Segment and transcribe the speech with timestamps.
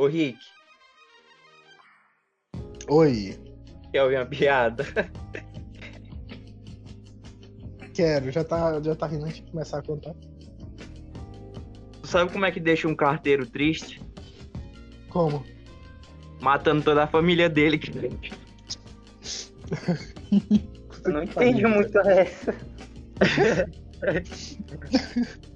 [0.00, 0.38] Ô Rick,
[2.88, 3.38] Oi,
[3.92, 4.86] quer ouvir uma piada?
[7.92, 10.14] quero, já tá, já tá rindo antes de começar a contar.
[12.00, 14.00] Tu sabe como é que deixa um carteiro triste?
[15.10, 15.44] Como?
[16.40, 17.78] Matando toda a família dele.
[21.04, 22.56] Eu não entendi muito essa.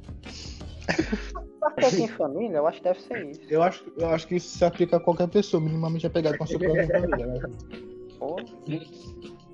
[1.75, 3.41] Porque tem família, eu acho que deve ser isso.
[3.49, 6.47] Eu acho, eu acho que isso se aplica a qualquer pessoa, minimamente apegada com a
[6.47, 7.41] sua própria família, né?
[8.19, 8.37] Pô,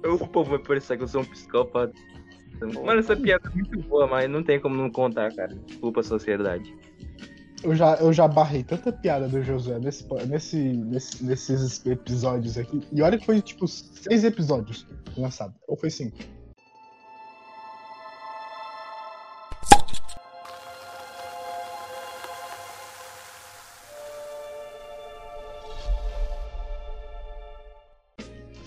[0.09, 1.93] O povo vai parecer que eu sou um psicopata.
[2.61, 5.55] Mano, essa piada é muito boa, mas não tem como não contar, cara.
[5.67, 6.75] Desculpa a sociedade.
[7.63, 12.83] Eu já, eu já barrei tanta piada do Josué nesse, nesse, nesse- nesses episódios aqui.
[12.93, 15.55] E olha que foi tipo seis episódios lançados.
[15.69, 16.17] Ou foi cinco?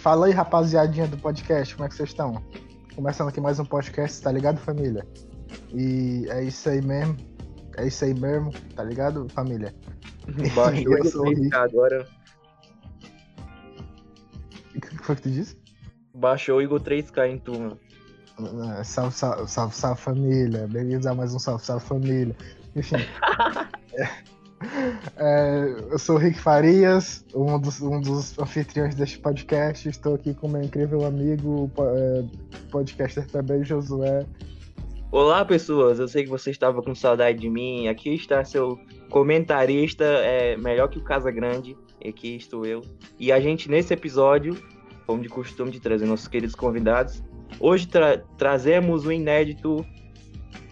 [0.03, 2.43] Fala aí, rapaziadinha do podcast, como é que vocês estão?
[2.93, 5.07] Começando aqui mais um podcast, tá ligado, família?
[5.73, 7.15] E é isso aí mesmo.
[7.77, 9.73] É isso aí mesmo, tá ligado, família?
[10.53, 12.05] Baixou Eu sou o agora.
[14.75, 15.57] O que foi que tu disse?
[16.13, 17.79] Baixou o Igor 3K em tu, mano.
[18.61, 20.67] Ah, Salve, salve, salve, salve família.
[20.67, 22.35] Bem-vindos a mais um Salve, salve família.
[22.75, 22.97] Enfim.
[23.93, 24.09] É,
[25.17, 29.87] é, eu sou o Rick Farias, um dos, um dos anfitriões deste podcast.
[29.87, 32.23] Estou aqui com meu incrível amigo, é,
[32.71, 34.25] podcaster também, Josué.
[35.11, 35.99] Olá, pessoas.
[35.99, 37.87] Eu sei que você estava com saudade de mim.
[37.87, 41.77] Aqui está seu comentarista, é melhor que o Casa Grande.
[42.03, 42.81] Aqui estou eu.
[43.19, 44.57] E a gente, nesse episódio,
[45.05, 47.23] como de costume, de trazer nossos queridos convidados.
[47.59, 49.85] Hoje tra- trazemos o inédito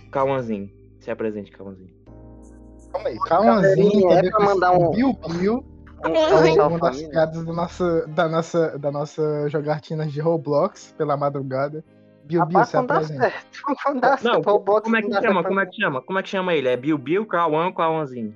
[0.09, 0.69] Cauãzinho.
[0.99, 2.00] Se apresente, Cauãzinho.
[2.91, 4.11] Calma aí, calmazinho.
[4.11, 5.65] é pra mandar um- Bill Bill.
[6.03, 11.15] É salve, uma das piadas da nossa, da nossa, da nossa jogatina de Roblox pela
[11.15, 11.83] madrugada.
[12.23, 13.33] Bill Bill, Rapaz, se apresenta.
[13.83, 15.43] Quando dá Não, certo, o box como é que não chama?
[15.43, 16.01] Como é que chama?
[16.01, 16.69] Como é que chama ele?
[16.69, 18.35] É Bill Bill, Cauã, Cauãzinho.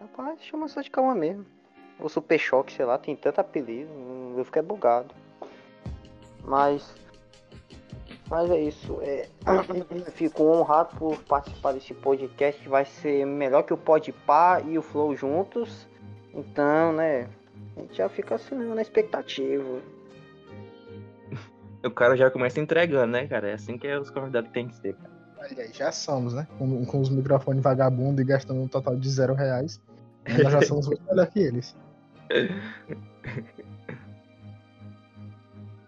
[0.00, 1.46] Rapaz, chama só de calma mesmo.
[1.98, 3.90] O Super Choque, sei lá, tem tanto apelido,
[4.36, 5.14] eu fiquei bugado.
[6.44, 6.94] Mas.
[8.30, 8.98] Mas é isso.
[9.02, 9.28] É,
[10.14, 15.16] fico honrado por participar desse podcast vai ser melhor que o Podpah e o Flow
[15.16, 15.88] juntos.
[16.32, 17.28] Então, né?
[17.76, 19.80] A gente já fica assim na expectativa.
[21.82, 23.48] O cara já começa entregando, né, cara?
[23.48, 24.94] É assim que os convidados têm que ser.
[24.96, 25.10] cara.
[25.38, 26.46] Olha aí, já somos, né?
[26.58, 29.80] Com, com os microfones vagabundo e gastando um total de zero reais.
[30.28, 31.74] Nós já somos muito melhor que eles.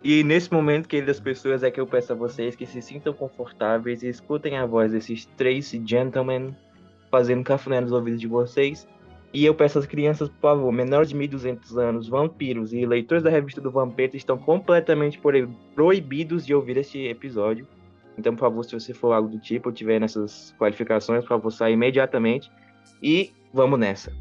[0.04, 4.02] E nesse momento, queridas pessoas, é que eu peço a vocês que se sintam confortáveis
[4.02, 6.56] e escutem a voz desses três gentlemen
[7.10, 8.88] fazendo cafuné nos ouvidos de vocês.
[9.32, 13.30] E eu peço às crianças, por favor, menores de 1.200 anos, vampiros e leitores da
[13.30, 17.66] revista do Vampeta estão completamente proib- proibidos de ouvir este episódio.
[18.18, 21.50] Então, por favor, se você for algo do tipo ou tiver nessas qualificações, por favor,
[21.50, 22.50] saia imediatamente.
[23.02, 24.12] E vamos nessa.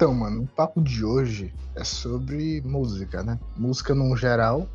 [0.00, 3.38] Então, mano, o papo de hoje é sobre música, né?
[3.54, 4.66] Música num geral.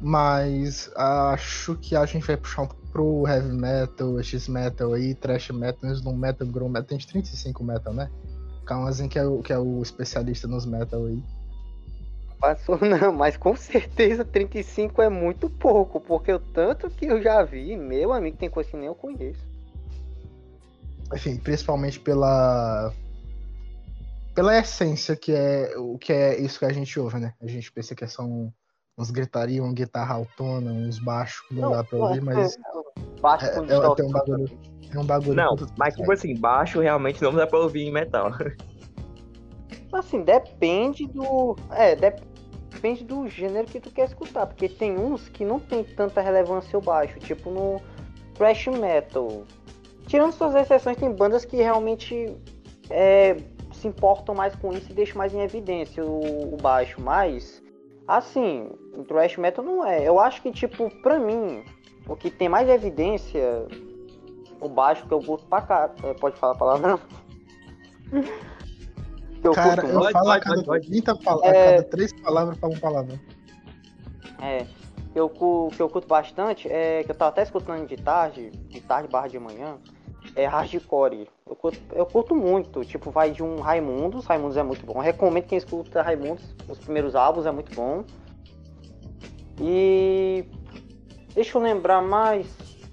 [0.00, 5.50] Mas acho que a gente vai puxar um pouco pro heavy metal, X-metal aí, thrash
[5.50, 6.88] metal, no metal, grow metal.
[6.88, 8.10] Tem uns 35 metal, né?
[8.64, 11.22] Calmazinho que é, o, que é o especialista nos metal aí.
[12.40, 17.42] Passou não, mas com certeza 35 é muito pouco, porque o tanto que eu já
[17.42, 19.46] vi, meu amigo, tem coisa que nem eu conheço.
[21.12, 22.94] Enfim, principalmente pela
[24.34, 27.34] pela essência que é o que é isso que a gente ouve, né?
[27.40, 28.52] A gente pensa que são
[28.96, 32.56] uns gritaria, uma guitarra autona, uns baixos que não, dá pra ouvir, mas
[33.20, 34.58] Baixo é, é- tem um bagulho,
[34.92, 35.34] é um bagulho.
[35.34, 38.30] Não, muito- mas tipo assim, baixo realmente não dá pra ouvir em metal.
[39.92, 41.54] Assim, depende do.
[41.70, 44.46] É, depende do gênero que tu quer escutar.
[44.46, 47.18] Porque tem uns que não tem tanta relevância o baixo.
[47.18, 47.78] Tipo no
[48.34, 49.44] thrash metal.
[50.06, 52.34] Tirando suas exceções, tem bandas que realmente
[52.88, 53.36] é,
[53.82, 57.00] se importam mais com isso e deixam mais em evidência o, o baixo.
[57.00, 57.60] Mas,
[58.06, 60.06] assim, o thrash metal não é.
[60.06, 61.64] Eu acho que, tipo, pra mim,
[62.08, 63.66] o que tem mais evidência,
[64.60, 65.90] o baixo que eu curto pra cá.
[66.20, 66.88] Pode falar a palavra?
[68.12, 68.22] não?
[69.42, 70.86] Eu Cara, curto eu Pode, falo a cada, pode, pode.
[70.88, 71.64] 30 pala- a É.
[71.72, 73.20] cada três palavras falo uma palavra.
[74.40, 74.64] É,
[75.14, 79.08] eu, que eu curto bastante, é que eu tava até escutando de tarde, de tarde
[79.08, 79.78] barra de manhã,
[80.34, 81.28] é hardcore.
[81.46, 84.94] Eu curto, eu curto muito, tipo, vai de um Raimundos, Raimundos é muito bom.
[84.94, 88.04] Eu recomendo quem escuta Raimundos, os primeiros álbuns é muito bom.
[89.60, 90.44] E
[91.34, 92.46] deixa eu lembrar mais.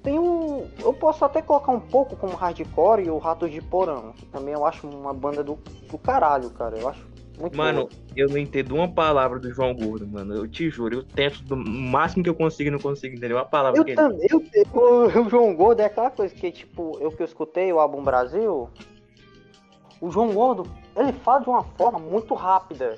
[0.03, 0.69] tem um.
[0.79, 4.13] Eu posso até colocar um pouco como hardcore e o Ratos de Porão.
[4.13, 5.55] Que também eu acho uma banda do,
[5.89, 6.77] do caralho, cara.
[6.77, 7.08] Eu acho
[7.39, 7.91] muito Mano, boa.
[8.15, 10.35] eu não entendo uma palavra do João Gordo, mano.
[10.35, 13.45] Eu te juro, eu tento do máximo que eu consigo e não consigo entender uma
[13.45, 14.27] palavra Eu que ele também.
[14.29, 17.79] Eu, eu- o João Gordo é aquela coisa que, tipo, eu que eu escutei o
[17.79, 18.69] álbum Brasil.
[20.01, 20.63] O João Gordo,
[20.95, 22.97] ele fala de uma forma muito rápida.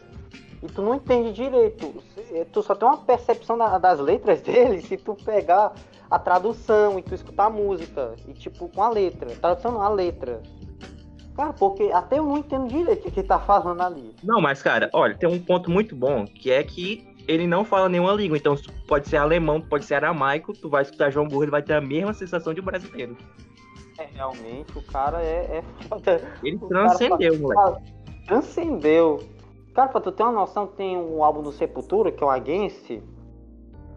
[0.61, 1.93] E tu não entende direito.
[2.51, 5.73] Tu só tem uma percepção da- das letras dele se tu pegar
[6.09, 8.13] a tradução e tu escutar a música.
[8.27, 9.29] E tipo, com a letra.
[9.35, 10.41] Tradução não, a letra.
[11.41, 14.15] Cara, porque até eu não entendo direito o que ele tá falando ali.
[14.23, 17.89] Não, mas cara, olha, tem um ponto muito bom, que é que ele não fala
[17.89, 18.37] nenhuma língua.
[18.37, 18.55] Então
[18.87, 21.81] pode ser alemão, pode ser aramaico, tu vai escutar João Gordo, ele vai ter a
[21.81, 23.17] mesma sensação de brasileiro.
[23.97, 26.21] É, realmente, o cara é, é foda.
[26.43, 27.93] Ele O cara transcendeu, moleque.
[28.27, 29.23] Transcendeu.
[29.73, 33.01] Cara, pra tu ter uma noção, tem um álbum do Sepultura, que é o Against,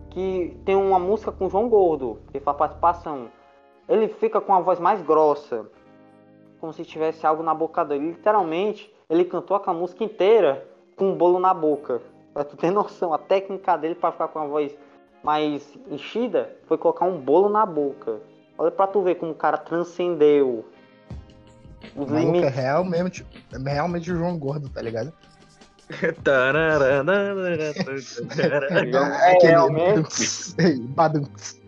[0.09, 3.29] que tem uma música com o João Gordo, que faz participação.
[3.87, 5.67] Ele fica com a voz mais grossa,
[6.65, 8.13] como se tivesse algo na boca dele.
[8.13, 10.67] Literalmente, ele cantou aquela música inteira
[10.97, 12.01] com um bolo na boca.
[12.33, 14.75] Pra tu ter noção, a técnica dele pra ficar com a voz
[15.23, 18.19] mais enchida foi colocar um bolo na boca.
[18.57, 20.65] Olha pra tu ver como o cara transcendeu
[21.95, 22.55] os O maluco é limites.
[22.55, 25.13] realmente, é realmente o João Gordo, tá ligado?
[28.41, 30.55] É, realmente.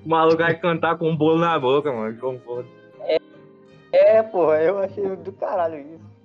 [0.07, 2.17] O maluco vai cantar com um bolo na boca, mano.
[2.17, 2.76] João Gordo.
[3.97, 6.17] É, porra, eu achei do caralho isso.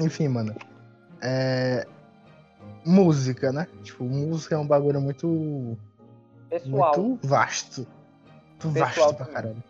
[0.00, 0.54] Enfim, mano.
[1.22, 1.86] É...
[2.84, 3.68] Música, né?
[3.82, 5.76] Tipo, música é um bagulho muito.
[6.48, 7.86] Pessoal, Muito vasto.
[8.64, 9.62] Muito Pessoal vasto pra caralho.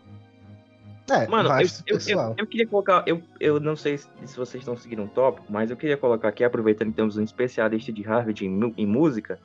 [1.09, 2.29] É, Mano, eu, vasto eu, pessoal.
[2.29, 3.03] eu, eu queria colocar.
[3.05, 6.43] Eu, eu não sei se vocês estão seguindo um tópico, mas eu queria colocar aqui,
[6.43, 9.39] aproveitando que temos um especialista de Harvard em, em música.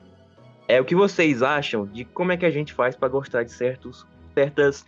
[0.68, 3.52] É o que vocês acham de como é que a gente faz pra gostar de
[3.52, 4.06] certos.
[4.32, 4.86] certas.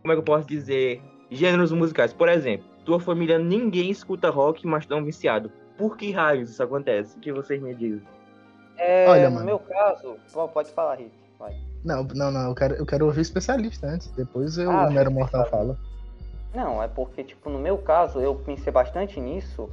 [0.00, 1.02] Como é que eu posso dizer?
[1.34, 2.12] Gêneros musicais.
[2.12, 5.50] Por exemplo, tua família ninguém escuta rock, mas tão viciado.
[5.76, 7.16] Por que raios isso acontece?
[7.16, 8.02] O que vocês me dizem?
[8.76, 9.46] é, Olha, no mano.
[9.46, 11.10] meu caso, pô, pode falar, Rick.
[11.38, 11.54] Vai.
[11.84, 12.48] Não, não, não.
[12.48, 14.08] Eu quero, eu quero ouvir especialista antes.
[14.12, 15.76] Depois eu, Ah, o Mero Mortal fala.
[16.54, 19.68] Não, é porque, tipo, no meu caso, eu pensei bastante nisso,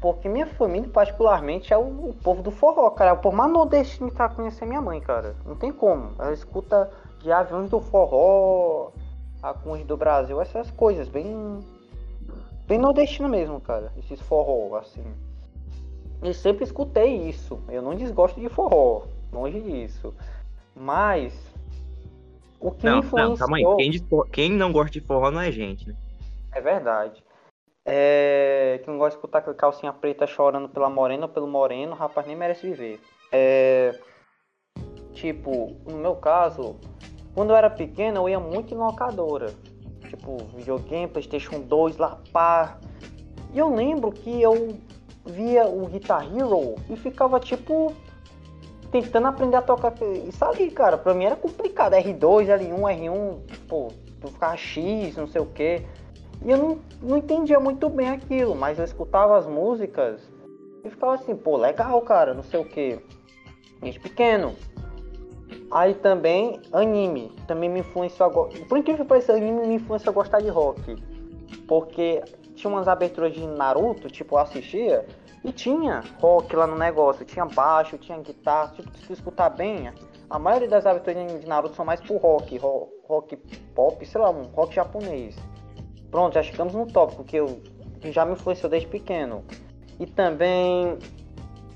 [0.00, 3.10] porque minha família, particularmente, é o, o povo do forró, cara.
[3.10, 5.36] É o povo mais nordestino que tá conhecendo minha mãe, cara.
[5.46, 6.10] Não tem como.
[6.18, 6.90] Ela escuta
[7.20, 8.90] de aviões do forró,
[9.42, 11.60] acunhos do Brasil, essas coisas, bem.
[12.66, 13.92] Bem nordestino mesmo, cara.
[13.98, 15.04] Esses forró, assim.
[16.22, 17.60] E sempre escutei isso.
[17.68, 19.02] Eu não desgosto de forró,
[19.32, 20.14] longe disso.
[20.74, 21.34] Mas.
[22.60, 23.30] O que Não, influenciou...
[23.30, 23.64] não, calma aí.
[23.76, 25.96] Quem, quem não gosta de forró não é gente, né?
[26.52, 27.22] É verdade.
[27.84, 31.92] É, que não gosta de escutar aquela calcinha preta chorando pela morena ou pelo moreno,
[31.92, 33.00] o rapaz nem merece viver.
[33.32, 33.98] É,
[35.12, 36.76] tipo, no meu caso,
[37.34, 39.52] quando eu era pequeno, eu ia muito em locadora.
[40.08, 42.78] Tipo, videogame, Playstation 2, lá pá.
[43.52, 44.76] E eu lembro que eu
[45.24, 47.94] via o Guitar Hero e ficava tipo
[48.90, 49.94] tentando aprender a tocar
[50.28, 50.98] isso ali, cara.
[50.98, 51.94] Pra mim era complicado.
[51.94, 53.88] R2, L1, R1, pô,
[54.20, 55.82] tu ficava X, não sei o que.
[56.44, 60.20] E eu não, não entendia muito bem aquilo, mas eu escutava as músicas
[60.84, 62.98] e ficava assim, pô, legal, cara, não sei o que.
[63.80, 64.54] Desde pequeno.
[65.70, 67.30] Aí também, anime.
[67.46, 70.48] Também me influenciou a go- Por incrível que pareça, anime me influenciou a gostar de
[70.48, 70.96] rock.
[71.66, 72.22] Porque
[72.54, 75.06] tinha umas aberturas de Naruto, tipo, eu assistia,
[75.44, 77.24] e tinha rock lá no negócio.
[77.24, 78.72] Tinha baixo, tinha guitarra.
[78.76, 79.90] Tipo, se tu escutar bem,
[80.28, 82.56] a maioria das aberturas de Naruto são mais pro rock.
[82.58, 83.36] ro- Rock
[83.74, 85.36] pop, sei lá, um rock japonês.
[86.10, 87.60] Pronto, já chegamos no tópico que, eu,
[88.00, 89.44] que já me influenciou desde pequeno.
[90.00, 90.98] E também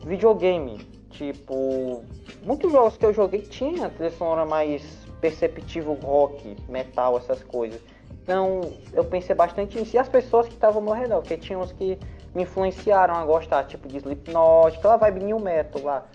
[0.04, 0.78] videogame.
[1.16, 2.04] Tipo,
[2.44, 4.82] muitos jogos que eu joguei tinha trilha sonora mais
[5.18, 7.80] perceptível rock, metal, essas coisas.
[8.22, 8.60] Então
[8.92, 9.96] eu pensei bastante nisso.
[9.96, 11.98] E as pessoas que estavam ao meu redor, porque tinha uns que
[12.34, 16.06] me influenciaram a gostar, tipo de Slipknot, aquela vibe new metal lá,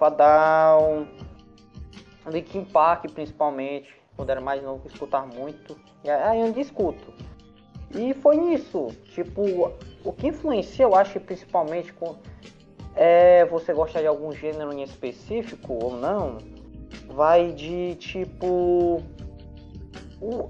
[0.00, 1.06] a Down,
[2.26, 5.78] Linkin Park principalmente, quando era mais novo, escutar muito.
[6.02, 7.12] E aí eu escuto.
[7.92, 8.88] E foi nisso.
[9.14, 9.72] Tipo,
[10.02, 12.16] o que influencia, eu acho, principalmente com
[12.96, 16.38] é você gostar de algum gênero em específico ou não,
[17.08, 19.02] vai de tipo.
[20.20, 20.48] o-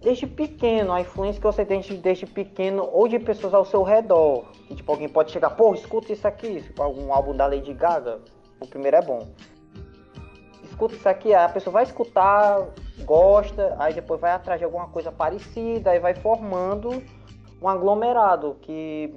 [0.00, 3.82] desde pequeno, a influência que você tem de- desde pequeno ou de pessoas ao seu
[3.82, 4.46] redor.
[4.66, 8.18] Que tipo, alguém pode chegar, pô, escuta isso aqui, tipo, algum álbum da Lady Gaga.
[8.58, 9.28] O primeiro é bom.
[10.64, 12.66] Escuta isso aqui, a pessoa vai escutar,
[13.04, 17.02] gosta, aí depois vai atrás de alguma coisa parecida, aí vai formando
[17.60, 19.12] um aglomerado que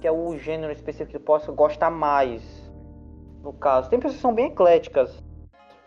[0.00, 2.42] que é o gênero específico que possa gostar mais.
[3.42, 5.22] No caso, tem pessoas que são bem ecléticas.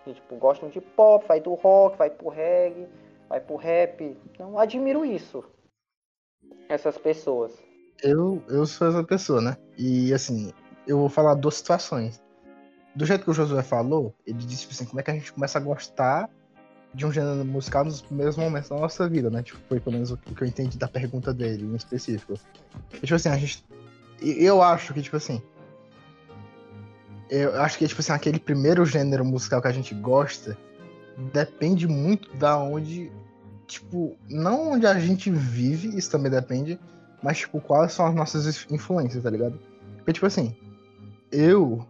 [0.04, 2.88] Que, tipo, gostam de pop, vai do rock, vai pro reggae.
[3.30, 4.18] vai pro rap.
[4.32, 5.44] Então admiro isso.
[6.68, 7.54] Essas pessoas.
[8.04, 9.58] Eu, eu sou essa pessoa, né?
[9.78, 10.52] E assim,
[10.88, 12.22] eu vou falar duas situações.
[12.96, 15.32] Do jeito que o Josué falou, ele disse tipo assim, como é que a gente
[15.32, 16.30] começa a gostar
[16.94, 19.42] de um gênero musical nos primeiros momentos da nossa vida, né?
[19.42, 22.34] Tipo, foi pelo menos o que eu entendi da pergunta dele, em específico.
[22.90, 23.64] Tipo assim, a gente.
[24.22, 25.42] Eu acho que, tipo assim.
[27.30, 30.58] Eu acho que, tipo assim, aquele primeiro gênero musical que a gente gosta
[31.34, 33.12] depende muito da onde.
[33.66, 36.78] Tipo, não onde a gente vive, isso também depende,
[37.24, 39.58] mas, tipo, quais são as nossas influências, tá ligado?
[39.98, 40.56] Porque, tipo assim,
[41.32, 41.86] eu.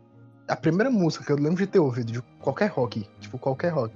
[0.48, 3.94] A primeira música que eu lembro de ter ouvido de qualquer rock, tipo, qualquer rock,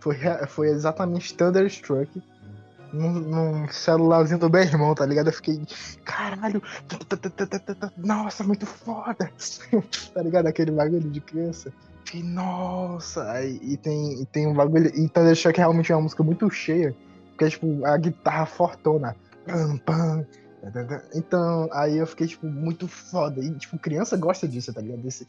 [0.00, 0.16] foi,
[0.48, 2.22] foi exatamente Thunderstruck
[2.92, 5.28] num, num celularzinho do meu irmão, tá ligado?
[5.28, 5.60] Eu fiquei,
[6.04, 6.62] caralho,
[7.96, 9.30] nossa, muito foda,
[10.14, 10.46] tá ligado?
[10.46, 11.72] Aquele bagulho de criança.
[12.04, 14.86] Fiquei, nossa, e, e tem, e tem um bagulho.
[14.88, 16.94] E Thunderstruck realmente é uma música muito cheia,
[17.30, 19.16] porque é tipo a guitarra fortona.
[19.46, 20.26] Pam, pam,
[21.14, 23.42] então, aí eu fiquei, tipo, muito foda.
[23.42, 25.00] E, tipo, criança gosta disso, tá ligado?
[25.00, 25.26] Desse,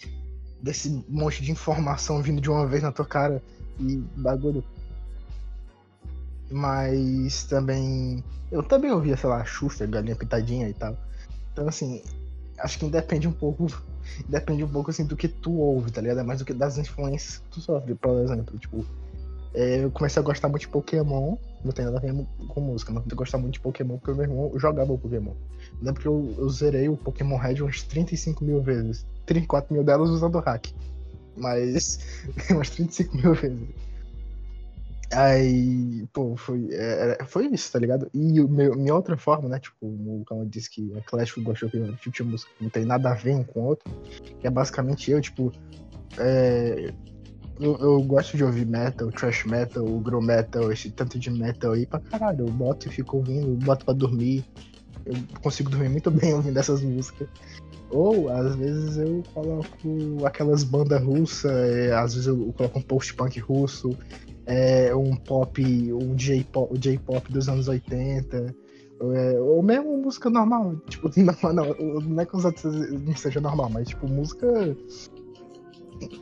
[0.61, 3.41] desse monte de informação vindo de uma vez na tua cara
[3.79, 4.63] e bagulho.
[6.51, 8.23] Mas também.
[8.51, 10.97] Eu também ouvia, sei lá, Xuxa, Galinha Pitadinha e tal.
[11.53, 12.03] Então, assim,
[12.59, 13.67] acho que depende um pouco.
[14.27, 16.19] Depende um pouco, assim, do que tu ouve, tá ligado?
[16.19, 17.95] É mais do que das influências que tu sofre.
[17.95, 18.83] Por exemplo, tipo,
[19.53, 21.35] é, eu comecei a gostar muito de Pokémon.
[21.63, 22.13] Não tem nada a ver
[22.47, 25.33] com música, mas eu gostar muito de Pokémon porque meu irmão jogava o Pokémon.
[25.81, 29.05] Lembro que eu, eu zerei o Pokémon Red umas 35 mil vezes.
[29.25, 30.67] 34 mil delas usando hack.
[31.37, 31.99] Mas
[32.49, 33.69] umas 35 mil vezes.
[35.13, 38.09] Aí, pô, foi, é, é, foi isso, tá ligado?
[38.13, 39.59] E o meu, minha outra forma, né?
[39.59, 42.85] Tipo, o Calma disse que a Clash gostou que o tipo de música não tem
[42.85, 43.91] nada a ver um com o outro.
[44.39, 45.51] Que é basicamente eu, tipo.
[46.17, 46.93] É,
[47.59, 51.85] eu, eu, gosto de ouvir metal, trash metal, grow metal, esse tanto de metal aí
[51.85, 52.47] pra caralho.
[52.47, 54.45] Eu boto e fico ouvindo, boto pra dormir.
[55.05, 57.27] Eu consigo dormir muito bem ouvindo essas músicas.
[57.89, 63.37] Ou, às vezes, eu coloco aquelas bandas russas, é, às vezes eu coloco um post-punk
[63.41, 63.97] russo,
[64.45, 65.61] é, um pop,
[65.93, 68.55] um J-pop, J-pop dos anos 80,
[69.01, 70.75] é, ou mesmo música normal.
[70.87, 74.47] Tipo, não, não, não é que os não seja normal, mas tipo, música.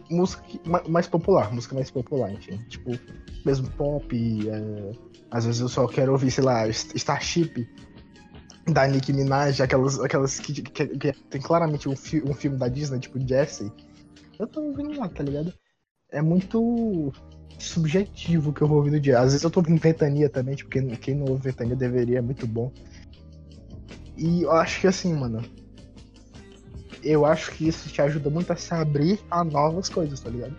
[0.10, 0.44] Música
[0.90, 2.58] mais popular, música mais popular, enfim.
[2.68, 2.92] Tipo,
[3.46, 4.92] mesmo pop, é,
[5.32, 7.66] às vezes eu só quero ouvir, sei lá, Starship
[8.68, 12.68] da Nicki Minaj, aquelas, aquelas que, que, que tem claramente um, fi, um filme da
[12.68, 13.72] Disney, tipo Jesse.
[14.38, 15.54] Eu tô ouvindo lá, tá ligado?
[16.12, 17.12] É muito
[17.64, 19.20] subjetivo que eu vou ouvir no dia.
[19.20, 22.22] Às vezes eu tô ouvindo Ventania também, tipo, quem, quem não ouve Ventania deveria, é
[22.22, 22.72] muito bom.
[24.18, 25.42] E eu acho que assim, mano.
[27.02, 30.54] Eu acho que isso te ajuda muito a se abrir a novas coisas, tá ligado?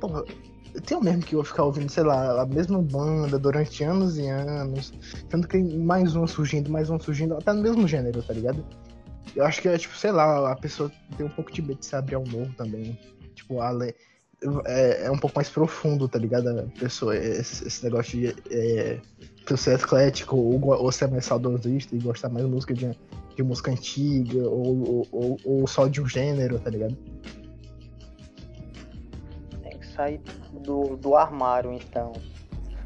[0.00, 0.24] Porra,
[0.74, 4.26] eu tenho mesmo que eu ficar ouvindo, sei lá, a mesma banda durante anos e
[4.26, 4.92] anos,
[5.30, 8.64] sendo que tem mais uma surgindo, mais uma surgindo, até no mesmo gênero, tá ligado?
[9.34, 11.86] Eu acho que é, tipo, sei lá, a pessoa tem um pouco de medo de
[11.86, 12.98] se abrir ao novo também.
[13.34, 13.70] Tipo, a.
[14.66, 16.48] é, é um pouco mais profundo, tá ligado?
[16.48, 19.00] A pessoa, esse, esse negócio de é,
[19.56, 22.96] ser eclético ou, ou ser mais saudosista e gostar mais de música de,
[23.34, 26.96] de música antiga ou, ou, ou só de um gênero, tá ligado?
[29.62, 30.20] Tem que sair
[30.52, 32.12] do, do armário, então.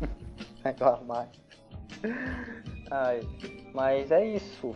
[0.64, 1.40] é do armário.
[2.90, 3.20] Ai,
[3.74, 4.74] mas é isso.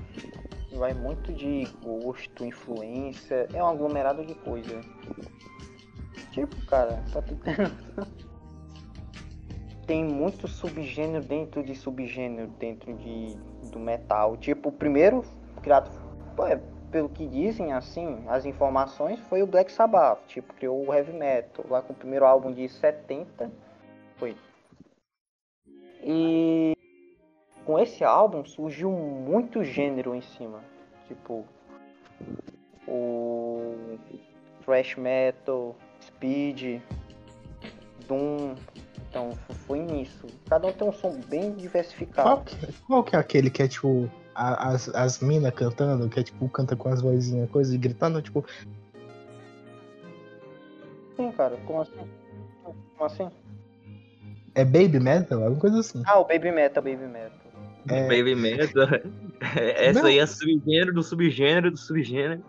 [0.72, 3.46] Vai muito de gosto, influência.
[3.52, 4.80] É um aglomerado de coisa.
[6.34, 7.40] Tipo, cara, tá tudo.
[9.86, 13.36] Tem muito subgênero dentro de subgênero dentro de,
[13.70, 14.36] do metal.
[14.36, 15.24] Tipo, o primeiro
[15.62, 15.88] criado.
[16.48, 16.56] É
[16.90, 21.64] pelo que dizem, assim, as informações, foi o Black Sabbath, tipo, criou o heavy metal,
[21.68, 23.50] lá com o primeiro álbum de 70,
[24.16, 24.36] foi.
[26.02, 26.72] E
[27.64, 30.60] com esse álbum surgiu muito gênero em cima,
[31.08, 31.44] tipo,
[32.86, 33.98] o
[34.64, 36.80] thrash metal, speed,
[38.06, 38.54] doom,
[39.08, 39.32] então
[39.66, 40.26] foi nisso.
[40.48, 42.28] Cada um tem um som bem diversificado.
[42.28, 46.22] Qual que, qual que é aquele que é tipo as, as minas cantando, que é
[46.22, 48.44] tipo, canta com as vozinhas, coisa, e gritando, tipo.
[51.16, 52.10] Sim, cara, como assim?
[52.64, 53.30] Como assim?
[54.54, 55.42] É baby metal?
[55.42, 56.02] Alguma coisa assim.
[56.06, 57.38] Ah, o baby metal, baby metal.
[57.88, 58.02] É...
[58.08, 58.88] Baby metal.
[59.56, 60.08] Essa Não.
[60.08, 62.42] aí é subgênero do subgênero do subgênero.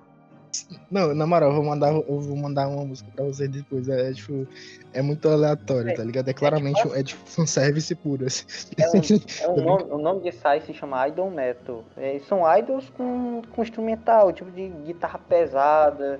[0.89, 3.87] Não, na moral, eu vou mandar, eu vou mandar uma música pra você depois.
[3.89, 4.47] É, é tipo,
[4.93, 6.29] é muito aleatório, é, tá ligado?
[6.29, 8.25] É claramente é tipo, é tipo fanservice puro.
[8.25, 8.45] Assim.
[8.77, 11.83] É um, é um nome, o nome de site se chama Idol Metal.
[11.97, 16.19] É, são idols com, com instrumental, tipo de guitarra pesada,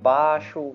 [0.00, 0.74] baixo,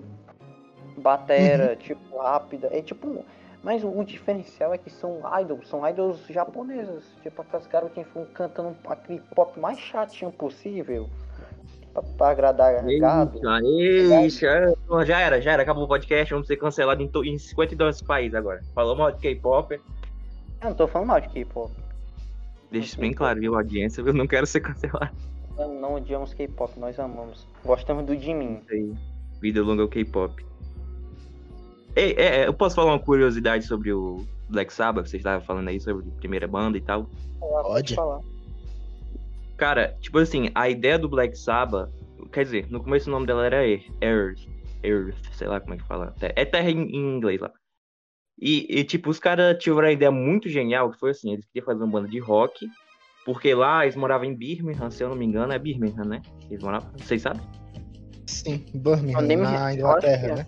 [0.96, 1.76] batera, uhum.
[1.76, 2.68] tipo rápida.
[2.72, 3.24] É tipo.
[3.62, 7.04] Mas o, o diferencial é que são idols, são idols japonesas.
[7.22, 11.08] Tipo, aquelas garotinhas ficam cantando aquele pop mais chatinho possível.
[11.92, 13.40] Pra, pra agradar gado.
[13.64, 14.74] Eixa,
[15.06, 18.62] já era, já era, acabou o podcast, vamos ser cancelados em, em 52 países agora.
[18.74, 19.80] Falou mal de K-pop, Eu
[20.62, 21.72] não tô falando mal de K-pop.
[22.70, 25.12] deixa isso bem claro, viu, audiência, eu não quero ser cancelado.
[25.56, 27.46] Não, não odiamos K-pop, nós amamos.
[27.64, 28.60] Gostamos do Jimin.
[28.62, 28.94] Isso aí.
[29.40, 30.46] Vida longa ao K-pop.
[31.96, 35.08] Ei, é, é, eu posso falar uma curiosidade sobre o Black Sabbath?
[35.08, 37.06] Vocês estavam falando aí sobre a primeira banda e tal.
[37.40, 37.94] Pode.
[37.94, 38.20] falar.
[39.58, 41.90] Cara, tipo assim, a ideia do Black Sabbath,
[42.32, 43.66] quer dizer, no começo o nome dela era
[44.00, 44.38] Earth,
[44.84, 46.14] Earth, sei lá como é que fala.
[46.20, 47.50] É terra em, em inglês lá.
[48.40, 51.66] E, e, tipo, os caras tiveram uma ideia muito genial, que foi assim, eles queriam
[51.66, 52.68] fazer uma banda de rock,
[53.24, 56.22] porque lá eles moravam em Birmingham, se eu não me engano, é Birmingham, né?
[56.48, 57.42] Eles moravam, vocês sabem?
[58.26, 60.34] Sim, Birmingham, nem na Inglaterra, é.
[60.36, 60.46] né?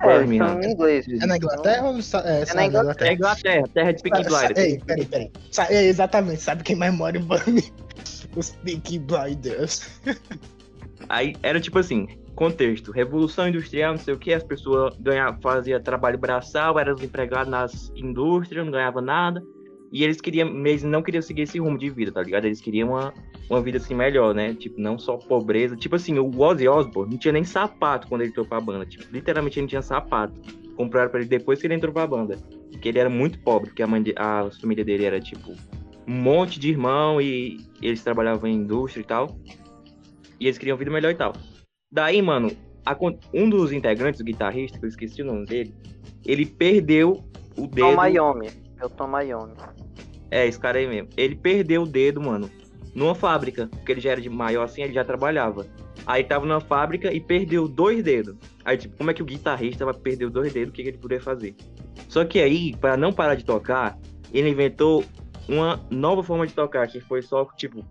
[0.00, 0.48] É, Birmingham.
[0.48, 1.06] são em inglês.
[1.08, 3.10] É na Inglaterra ou nos Estados é, na Inglaterra.
[3.10, 4.58] É Inglaterra, terra de Peaky sa- Blinders.
[4.58, 5.32] Ei, peraí, peraí.
[5.50, 7.85] Sa- é, exatamente, sabe quem mais mora em Birmingham?
[8.36, 10.00] Os Peaky Blinders.
[11.08, 15.80] Aí era tipo assim, contexto, revolução industrial, não sei o que, as pessoas ganhavam, faziam
[15.80, 19.42] trabalho braçal, eram empregados nas indústrias, não ganhavam nada.
[19.92, 22.44] E eles queriam, eles não queriam seguir esse rumo de vida, tá ligado?
[22.44, 23.14] Eles queriam uma,
[23.48, 24.52] uma vida assim melhor, né?
[24.52, 25.76] Tipo, não só pobreza.
[25.76, 28.84] Tipo assim, o Ozzy Osbourne não tinha nem sapato quando ele entrou pra banda.
[28.84, 30.38] Tipo, literalmente ele não tinha sapato.
[30.76, 32.36] Compraram pra ele depois que ele entrou pra banda.
[32.70, 35.54] Porque ele era muito pobre, porque a, mãe de, a família dele era tipo
[36.06, 39.38] um monte de irmão e eles trabalhavam em indústria e tal.
[40.38, 41.32] E eles queriam vida melhor e tal.
[41.90, 42.50] Daí, mano,
[42.84, 42.96] a
[43.34, 45.74] um dos integrantes, o guitarrista, que eu esqueci o nome dele,
[46.24, 47.24] ele perdeu
[47.56, 47.90] o dedo.
[47.90, 48.50] Tomayomi.
[48.80, 49.54] Eu Tomayomi.
[50.30, 51.08] É, esse cara aí mesmo.
[51.16, 52.50] Ele perdeu o dedo, mano,
[52.94, 53.68] numa fábrica.
[53.68, 55.66] Porque ele já era de maior assim, ele já trabalhava.
[56.06, 58.36] Aí tava numa fábrica e perdeu dois dedos.
[58.64, 60.70] Aí, tipo, como é que o guitarrista vai perder os dois dedos?
[60.70, 61.56] O que, que ele poderia fazer?
[62.08, 63.98] Só que aí, para não parar de tocar,
[64.32, 65.04] ele inventou
[65.48, 67.84] uma nova forma de tocar, que foi só, tipo,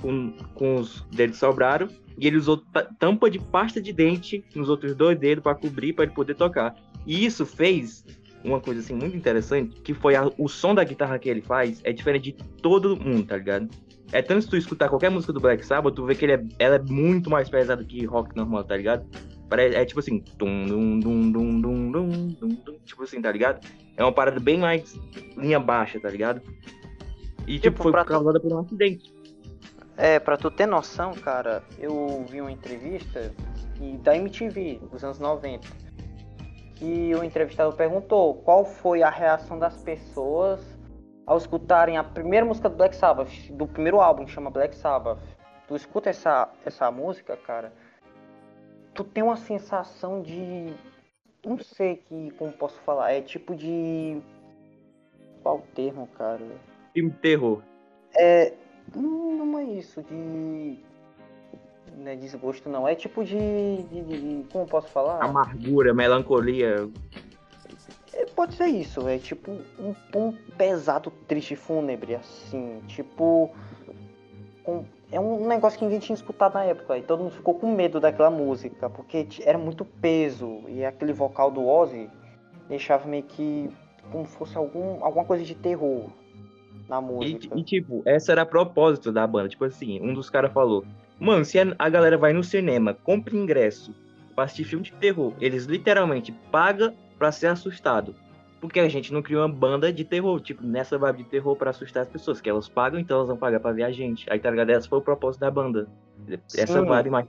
[0.00, 1.88] com, com os dedos sobraram.
[2.18, 5.94] E ele usou ta- tampa de pasta de dente nos outros dois dedos para cobrir,
[5.94, 6.74] para ele poder tocar.
[7.06, 8.04] E isso fez
[8.44, 11.80] uma coisa assim muito interessante, que foi a- o som da guitarra que ele faz
[11.84, 13.68] é diferente de todo mundo, tá ligado?
[14.12, 16.44] É tanto se tu escutar qualquer música do Black Sabbath, tu vê que ele é,
[16.58, 19.06] ela é muito mais pesada que rock normal, tá ligado?
[19.48, 23.32] Parece, é tipo assim, tum, dum, dum, dum, dum, dum, dum, dum, tipo assim, tá
[23.32, 23.66] ligado?
[23.96, 24.94] É uma parada bem mais
[25.36, 26.42] linha baixa, tá ligado?
[27.46, 29.12] E tipo, Tipo, foi pra tu- causada por um acidente.
[29.96, 33.32] É, pra tu ter noção, cara, eu vi uma entrevista
[33.76, 35.68] que, da MTV, dos anos 90,
[36.76, 40.60] que o entrevistado perguntou qual foi a reação das pessoas
[41.26, 45.20] ao escutarem a primeira música do Black Sabbath, do primeiro álbum, que chama Black Sabbath.
[45.68, 47.72] Tu escuta essa, essa música, cara,
[48.94, 50.72] tu tem uma sensação de.
[51.44, 54.20] Não sei que, como posso falar, é tipo de.
[55.42, 56.40] Qual o termo, cara?
[56.92, 57.62] Filme de terror.
[58.14, 58.52] É.
[58.94, 60.78] Não, é isso, de.
[61.96, 62.86] Não é desgosto, não.
[62.86, 63.36] É tipo de.
[63.84, 65.22] de- de- como posso falar?
[65.22, 66.88] Amargura, melancolia.
[68.12, 72.80] É, pode ser isso, é tipo um tom pesado, triste, fúnebre, assim.
[72.88, 73.50] Tipo.
[74.64, 76.96] com- é um negócio que ninguém tinha escutado na época.
[76.96, 80.62] E todo mundo ficou com medo daquela música, porque era muito peso.
[80.68, 82.08] E aquele vocal do Ozzy
[82.68, 83.70] deixava meio que.
[84.10, 86.06] como se fosse algum, alguma coisa de terror
[86.92, 87.58] na E, música.
[87.58, 89.48] e, tipo, essa era a propósito da banda.
[89.48, 90.84] Tipo assim, um dos caras falou:
[91.18, 93.94] Mano, se a galera vai no cinema, compra ingresso
[94.34, 98.14] pra assistir filme de terror, eles literalmente pagam pra ser assustado.
[98.60, 101.70] Porque a gente não criou uma banda de terror, tipo, nessa vibe de terror pra
[101.70, 104.24] assustar as pessoas, que elas pagam, então elas vão pagar pra ver a gente.
[104.30, 104.70] Aí, tá ligado?
[104.70, 105.88] Esse foi o propósito da banda.
[106.56, 106.86] Essa Sim.
[106.86, 107.26] vibe mais.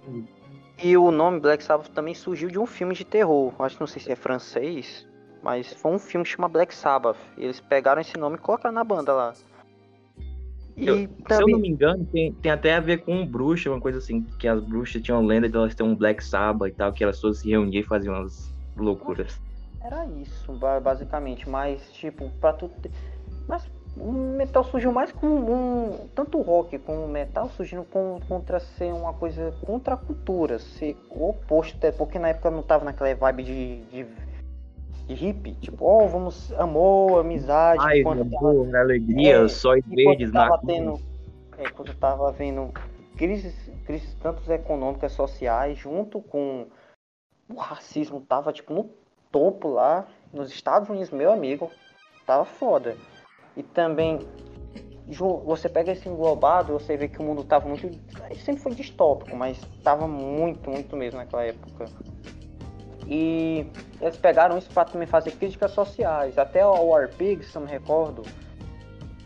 [0.84, 3.52] E o nome Black Sabbath também surgiu de um filme de terror.
[3.60, 5.08] Acho que não sei se é francês,
[5.42, 7.18] mas foi um filme que chama Black Sabbath.
[7.38, 9.34] E eles pegaram esse nome e colocaram na banda lá.
[10.76, 11.08] E Eu- Se eu
[11.42, 11.62] não também.
[11.62, 14.60] me engano, tem, tem até a ver com um bruxa, uma coisa assim, que as
[14.62, 17.50] bruxas tinham lenda de elas terem um Black Sabbath e tal, que elas todas se
[17.50, 19.40] reuniam e faziam umas loucuras.
[19.82, 21.48] Era isso, ba- basicamente.
[21.48, 22.90] Mas, tipo, pra tu ter.
[23.48, 26.08] Mas o metal surgiu mais com um.
[26.16, 30.58] Tanto o rock como o metal surgindo com, contra ser uma coisa contra a cultura,
[30.58, 34.06] ser o oposto, até porque na época não tava naquela vibe de, de
[35.08, 40.60] hippie, tipo, ó, vamos, amor, amizade, Ai, enquanto tava- amor, alegria, É, sóis verdes, tava
[40.66, 41.00] tendo,
[41.58, 42.72] é, quando tava vendo
[43.18, 46.68] crises, crises tanto econômicas, sociais, junto com
[47.50, 48.90] o racismo tava tipo no
[49.32, 51.72] topo lá nos Estados Unidos, meu amigo,
[52.26, 52.98] tava foda.
[53.56, 54.20] E também
[55.46, 57.88] você pega esse englobado, você vê que o mundo tava muito,
[58.38, 61.86] sempre foi distópico, mas tava muito, muito mesmo naquela época.
[63.16, 63.68] E
[64.02, 66.36] eles pegaram isso para também fazer críticas sociais.
[66.40, 68.24] Até o War Pigs, se eu me recordo,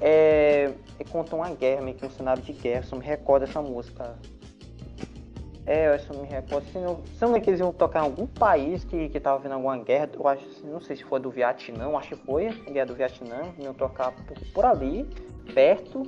[0.02, 0.74] é,
[1.10, 4.20] conta uma guerra, meio que um cenário de guerra, se eu me recordo essa música.
[5.66, 6.66] É, eu só me recordo.
[6.70, 9.40] Se não, se não é que eles iam tocar em algum país que, que tava
[9.40, 12.70] vendo alguma guerra, eu acho, não sei se foi do Vietnã, acho que foi a
[12.70, 15.06] guerra do Vietnã, iam tocar por, por ali,
[15.54, 16.04] perto,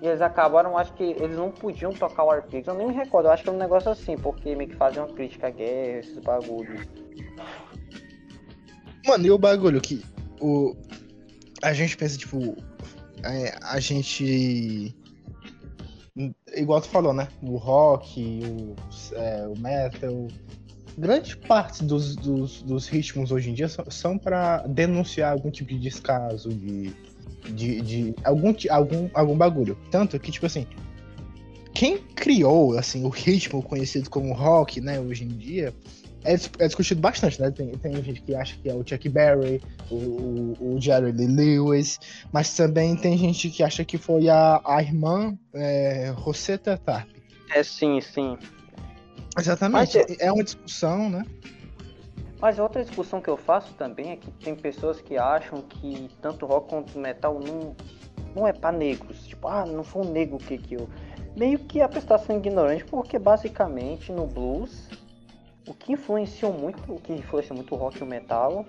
[0.00, 2.66] e eles acabaram, acho que eles não podiam tocar o Pigs.
[2.66, 5.06] Eu nem me recordo, eu acho que é um negócio assim, porque meio que faziam
[5.06, 6.86] uma crítica à guerra, esses bagulhos.
[9.06, 10.02] Mano, e o bagulho que
[10.40, 10.74] o,
[11.62, 12.56] a gente pensa, tipo,
[13.24, 14.94] é, a gente
[16.54, 17.28] igual tu falou, né?
[17.42, 18.76] O rock, o,
[19.16, 20.28] é, o metal.
[20.98, 25.70] Grande parte dos, dos, dos, ritmos hoje em dia são, são para denunciar algum tipo
[25.70, 26.92] de descaso, de,
[27.50, 29.76] de, de, algum, algum, algum bagulho.
[29.90, 30.66] Tanto que, tipo assim,
[31.72, 35.74] quem criou assim, o ritmo conhecido como rock, né, hoje em dia,
[36.24, 37.50] é, é, discutido bastante, né?
[37.50, 39.60] Tem, tem gente que acha que é o Chuck Berry,
[39.90, 41.98] o, o, o Jerry Lee Lewis,
[42.30, 47.08] mas também tem gente que acha que foi a, a irmã é, Rosetta Tarp.
[47.54, 48.36] É, sim, sim.
[49.38, 49.96] Exatamente.
[49.96, 51.24] Mas, é uma discussão, né?
[52.40, 56.46] Mas outra discussão que eu faço também é que tem pessoas que acham que tanto
[56.46, 57.76] rock quanto metal não,
[58.34, 59.26] não é para negros.
[59.26, 60.88] Tipo, ah, não foi um negro que que eu.
[61.36, 64.88] Meio que a pessoa está sendo ignorante, porque basicamente no blues
[65.68, 68.64] o que influenciou muito, o que influenciou muito o rock e o metal,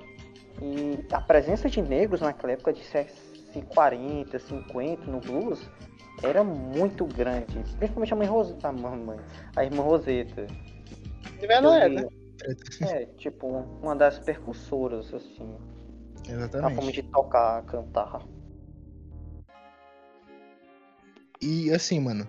[0.61, 2.83] e a presença de negros naquela época de
[3.69, 5.67] 40, 50 no blues
[6.21, 9.17] era muito grande, principalmente a mãe Roseta, a mamãe,
[9.55, 10.45] a irmã Roseta.
[11.41, 12.07] Ela é, né?
[12.81, 13.47] É, tipo,
[13.81, 15.55] uma das percussoras, assim.
[16.27, 16.71] Exatamente.
[16.71, 18.25] A forma de tocar, cantar.
[21.41, 22.27] E assim, mano.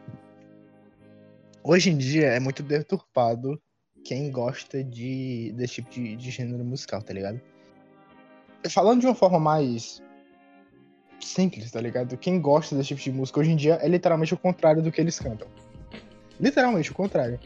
[1.64, 3.60] Hoje em dia é muito deturpado
[4.04, 7.40] quem gosta de, desse tipo de, de gênero musical, tá ligado?
[8.68, 10.02] Falando de uma forma mais
[11.20, 12.16] simples, tá ligado?
[12.16, 15.00] Quem gosta desse tipo de música hoje em dia é literalmente o contrário do que
[15.00, 15.46] eles cantam.
[16.40, 17.38] Literalmente o contrário.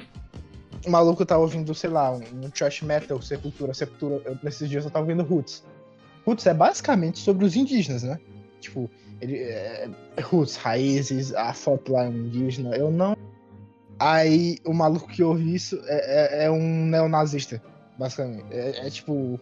[0.86, 4.22] O maluco tá ouvindo, sei lá, um, um thrash metal, Sepultura, Sepultura.
[4.24, 5.64] Eu, nesses dias eu tava ouvindo Roots.
[6.24, 8.20] Roots é basicamente sobre os indígenas, né?
[8.60, 8.88] Tipo,
[9.20, 9.88] ele, é,
[10.22, 12.76] Roots, raízes, a foto lá é um indígena.
[12.76, 13.16] Eu não
[13.98, 17.62] Aí o maluco que ouve isso é, é, é um neonazista,
[17.98, 18.44] basicamente.
[18.50, 19.40] É, é, tipo.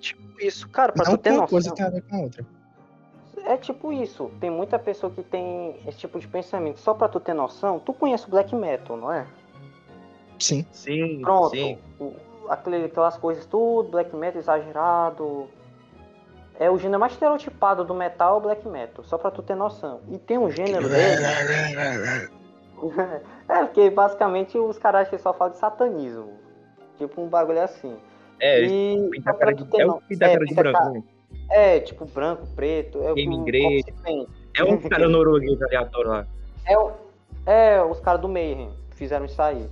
[0.00, 1.46] Tipo isso, cara, pra não tu ter noção.
[1.46, 2.46] coisa tem a ver com a outra.
[3.44, 4.30] É tipo isso.
[4.40, 6.80] Tem muita pessoa que tem esse tipo de pensamento.
[6.80, 9.26] Só pra tu ter noção, tu conhece o black metal, não é?
[10.38, 10.66] Sim.
[10.72, 11.20] Sim.
[11.20, 11.50] Pronto.
[11.50, 11.78] Sim.
[12.84, 15.48] aquelas coisas tudo, black metal exagerado.
[16.58, 19.04] É o gênero mais estereotipado do metal, o black metal.
[19.04, 20.00] Só pra tu ter noção.
[20.10, 21.22] E tem um gênero dele.
[23.48, 26.32] é, porque basicamente os caras que só falam de satanismo.
[26.96, 27.96] Tipo um bagulho assim.
[28.40, 30.78] É, e, pinta cara de, é o pinta é, cara de branco.
[30.78, 31.02] Cara, né?
[31.50, 33.02] é, tipo branco, preto.
[33.02, 33.86] É Game igreja.
[34.56, 36.26] É um cara norueguês aleatório lá.
[36.66, 39.68] É, é os caras do Mayhem fizeram isso aí.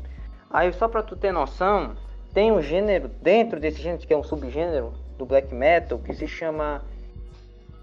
[0.54, 1.96] Aí só pra tu ter noção,
[2.32, 6.28] tem um gênero dentro desse gênero, que é um subgênero do black metal, que se
[6.28, 6.80] chama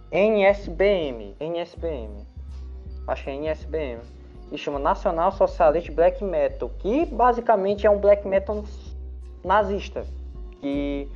[0.10, 1.36] NSBM.
[1.38, 2.25] NSBM.
[3.05, 3.99] Acho que é NSBM
[4.49, 8.63] que chama Nacional Socialist Black Metal, que basicamente é um black metal
[9.43, 10.05] nazista,
[10.60, 11.10] que,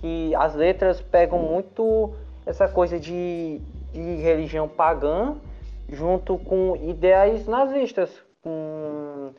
[0.00, 2.14] que as letras pegam muito
[2.46, 3.60] essa coisa de,
[3.92, 5.36] de religião pagã
[5.90, 8.10] junto com ideais nazistas,
[8.42, 9.32] com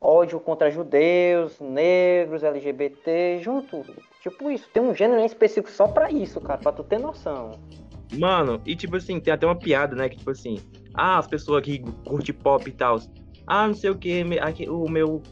[0.00, 3.84] ódio contra judeus, negros, LGBT, junto.
[4.22, 7.58] Tipo isso, tem um gênero específico só para isso, cara, pra tu ter noção.
[8.16, 10.08] Mano, e tipo assim, tem até uma piada, né?
[10.08, 10.58] Que tipo assim,
[10.94, 12.98] ah, as pessoas que curtem pop e tal.
[13.46, 14.24] Ah, não sei o que,
[14.68, 15.22] o meu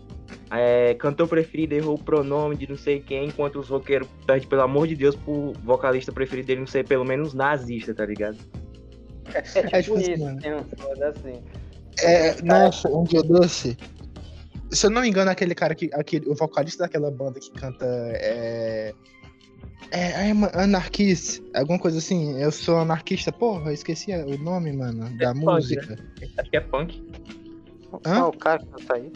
[0.51, 4.63] é, cantor preferido errou o pronome de não sei quem, enquanto os roqueiros pedem, pelo
[4.63, 8.39] amor de Deus, pro vocalista preferido dele não ser pelo menos nazista, tá ligado?
[9.35, 10.59] É, é tipo, isso, tem um
[11.05, 11.43] assim.
[12.01, 13.77] É, nossa, um dia doce.
[14.71, 15.91] Se eu não me engano, aquele cara que.
[15.93, 17.85] Aquele, o vocalista daquela banda que canta.
[17.85, 18.95] É,
[19.91, 22.41] é, é anarquista, alguma coisa assim.
[22.41, 23.31] Eu sou anarquista.
[23.31, 25.97] Porra, eu esqueci o nome, mano, é da punk, música.
[25.97, 26.29] Né?
[26.39, 27.07] Acho que é punk.
[28.05, 28.19] Hã?
[28.19, 29.13] Ah, o cara que tá aí.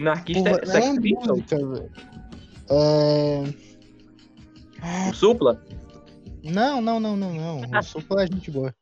[0.00, 1.44] Anarquista Porra, é Sex é Pistols.
[2.70, 3.42] É...
[5.10, 5.64] O Supla?
[6.42, 7.60] Não, não, não, não, não.
[7.60, 8.74] O Supla é gente boa.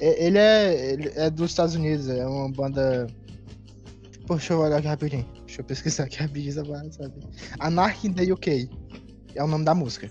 [0.00, 3.06] Ele é, ele é dos Estados Unidos, é uma banda.
[4.28, 5.26] Poxa, deixa eu olhar aqui rapidinho.
[5.46, 7.14] Deixa eu pesquisar aqui rapidinho, sabe?
[7.58, 8.68] Anarchy in the UK
[9.34, 10.10] é o nome da música.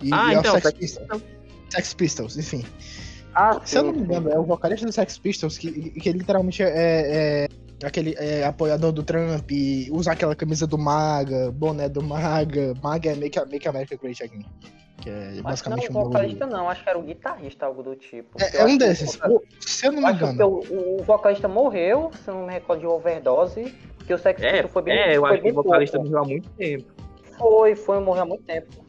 [0.00, 1.22] E, ah, e é então, Sex, Pistols.
[1.68, 2.64] Sex Pistols, enfim.
[3.34, 6.62] Ah, Se eu não me engano, é o vocalista do Sex Pistols que, que literalmente
[6.62, 7.48] é, é,
[7.84, 9.50] aquele é, apoiador do Trump,
[9.90, 12.72] usa aquela camisa do Maga, boné do Maga.
[12.80, 14.46] Maga é Make, Make America Great Again.
[15.00, 16.50] Que é basicamente não, o vocalista um...
[16.50, 18.40] não, acho que era o guitarrista, algo do tipo.
[18.40, 19.18] É, é um desses.
[19.24, 20.46] O, se eu não me engano.
[20.46, 23.74] O, o, vocalista morreu, se eu não me recordo, de overdose.
[24.06, 26.48] Que o Sex é, foi bem É, eu acho que o vocalista morreu há muito
[26.50, 26.84] tempo.
[27.38, 28.84] Foi, foi, morreu há muito tempo.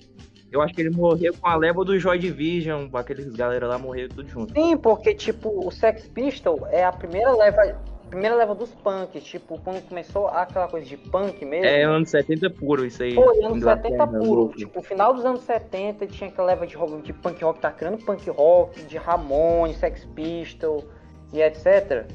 [0.51, 4.09] Eu acho que ele morreu com a leva do Joy Division, aqueles galera lá morreram
[4.09, 4.53] tudo junto.
[4.53, 7.79] Sim, porque, tipo, o Sex Pistol é a primeira leva
[8.11, 11.65] primeira leva dos punks, tipo, quando começou aquela coisa de punk mesmo.
[11.65, 13.15] É, anos 70 puro isso aí.
[13.15, 14.49] Foi, anos 70 puro.
[14.49, 17.97] Tipo, final dos anos 70 tinha aquela leva de, rock, de punk rock, tá criando
[18.05, 20.83] punk rock, de Ramones, Sex Pistol
[21.33, 22.05] e etc.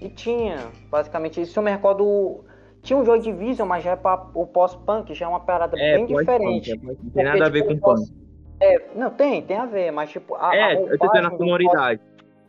[0.00, 0.56] E tinha,
[0.90, 2.42] basicamente, isso eu me recordo.
[2.82, 5.96] Tinha um Joy Division, mas já é pra, o pós-punk, já é uma parada é,
[5.96, 6.72] bem diferente.
[6.72, 8.12] É, não tem nada a ver tipo, com punk.
[8.60, 10.34] É, não, tem, tem a ver, mas tipo.
[10.36, 12.00] A, é, a eu tô tendo a sonoridade.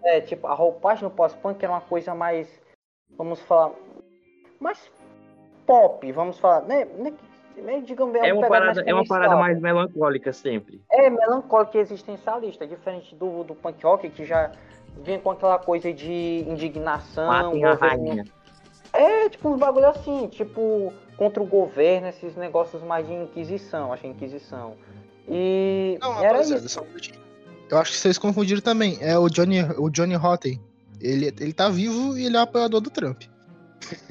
[0.03, 2.47] É, tipo, a roupagem no pós-punk era uma coisa mais
[3.17, 3.71] vamos falar,
[4.59, 4.91] mais
[5.65, 6.85] pop, vamos falar, né?
[6.97, 7.13] né,
[7.57, 10.81] né digamos, é, é uma parada, é uma parada mais melancólica sempre.
[10.91, 14.51] É, melancólica e existencialista, diferente do, do punk rock, que já
[15.03, 17.27] vem com aquela coisa de indignação.
[17.27, 18.25] Matem a rainha.
[18.93, 24.07] É, tipo, uns bagulho assim, tipo, contra o governo, esses negócios mais de inquisição, acho
[24.07, 24.75] Inquisição.
[25.27, 26.85] E Não, era isso.
[27.69, 28.97] Eu acho que vocês confundiram também.
[29.01, 30.61] É o Johnny, o Johnny Rotten.
[31.05, 33.23] Ele, ele tá vivo e ele é apoiador do Trump.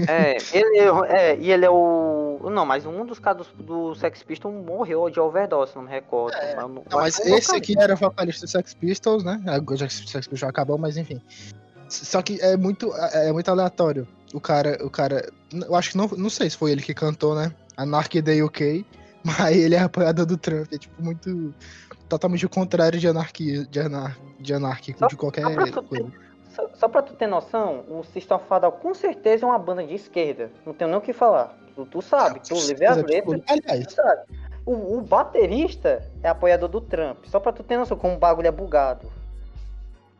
[0.06, 0.78] É, ele
[1.08, 2.38] é, e ele é o.
[2.50, 6.36] Não, mas um dos casos do Sex Pistols morreu de overdose, não me recordo.
[6.36, 9.42] É, mas, não, mas esse aqui era vocalista do Sex Pistols, né?
[9.46, 11.20] Agora o Sex Pistols já acabou, mas enfim.
[11.88, 14.06] Só que é muito, é, muito aleatório.
[14.32, 15.28] O cara, o cara.
[15.52, 17.52] Eu acho que não, não sei se foi ele que cantou, né?
[17.76, 18.86] Anarchy Day UK,
[19.24, 20.72] mas ele é apoiador do Trump.
[20.72, 21.52] É tipo muito.
[22.08, 26.14] Totalmente o contrário de anarquia, de, anar, de anárquico, de qualquer coisa.
[26.54, 29.84] Só, só pra tu ter noção, o System of Fadal com certeza é uma banda
[29.84, 30.50] de esquerda.
[30.64, 31.58] Não tenho nem o que falar.
[31.74, 33.42] Tu, tu sabe, tu levei as letras.
[33.48, 33.86] Aliás.
[33.86, 34.22] Tu sabe.
[34.64, 37.24] O, o, baterista é apoiador do Trump.
[37.26, 39.12] Só pra tu ter noção como o bagulho é bugado.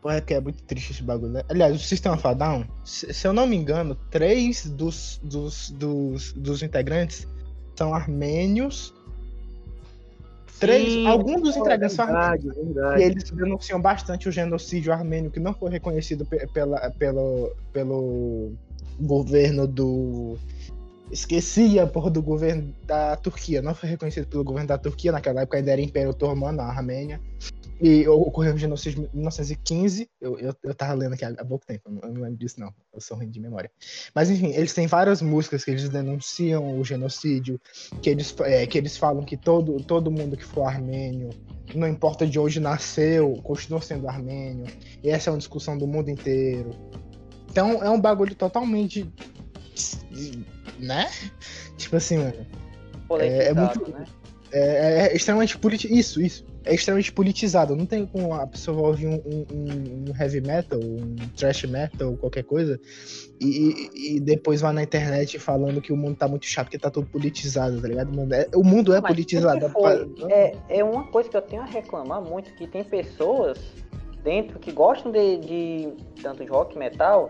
[0.02, 1.42] Pô, é que é muito triste esse bagulho, né?
[1.48, 5.70] Aliás, o System of a Down, se, se, eu não me engano, três dos, dos,
[5.70, 7.26] dos, dos integrantes
[7.74, 8.92] são armênios
[10.60, 13.02] Três, Sim, alguns dos integrantes verdade, verdade.
[13.02, 18.52] e eles denunciam bastante o genocídio armênio que não foi reconhecido pela, pelo, pelo
[19.00, 20.38] governo do.
[21.10, 23.62] Esqueci a porra do governo da Turquia.
[23.62, 27.20] Não foi reconhecido pelo governo da Turquia, naquela época ainda era Império Otomano, a Armênia.
[27.80, 30.08] E ocorreu o genocídio em 1915.
[30.20, 32.72] Eu, eu, eu tava lendo aqui há, pouco tempo, eu não lembro disso, não.
[32.92, 33.70] Eu sou ruim de memória.
[34.14, 37.60] Mas enfim, eles têm várias músicas que eles denunciam o genocídio,
[38.00, 41.30] que eles, é, que eles falam que todo, todo mundo que for armênio,
[41.74, 44.66] não importa de onde nasceu, continua sendo armênio.
[45.02, 46.70] E essa é uma discussão do mundo inteiro.
[47.50, 49.12] Então é um bagulho totalmente.
[50.78, 51.10] Né?
[51.76, 52.46] Tipo assim, mano.
[53.20, 53.90] É, é muito.
[53.90, 54.04] Né?
[54.52, 55.92] É, é, extremamente político.
[55.92, 57.76] Isso, isso é extremamente politizado.
[57.76, 62.44] Não tem como a pessoa ouvir um, um, um, heavy metal, um thrash metal, qualquer
[62.44, 62.80] coisa,
[63.40, 66.90] e, e, depois vai na internet falando que o mundo tá muito chato, porque tá
[66.90, 68.10] tudo politizado, tá ligado?
[68.32, 69.70] É, o mundo é Mas politizado.
[70.30, 73.58] É, é uma coisa que eu tenho a reclamar muito, que tem pessoas
[74.22, 77.28] dentro que gostam de, de tanto de rock metal,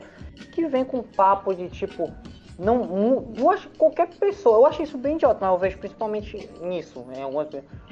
[0.52, 2.12] que vem com papo de tipo,
[2.58, 6.48] não, eu acho que qualquer pessoa, eu acho isso bem idiota, mas eu vejo principalmente
[6.62, 7.04] nisso.
[7.16, 7.48] É uma,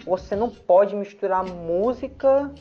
[0.07, 2.53] você não pode misturar música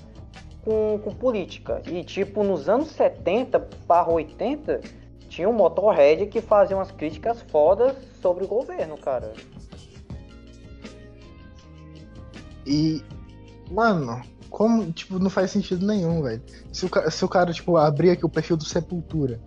[0.64, 1.82] com, com política.
[1.86, 4.82] E tipo, nos anos 70 para 80,
[5.30, 9.34] tinha um Motorhead que fazia umas críticas fodas sobre o governo, cara.
[12.66, 13.04] E,
[13.70, 16.42] mano, como, tipo, não faz sentido nenhum, velho.
[16.72, 19.40] Se o, se o cara, tipo, abrir aqui o perfil do Sepultura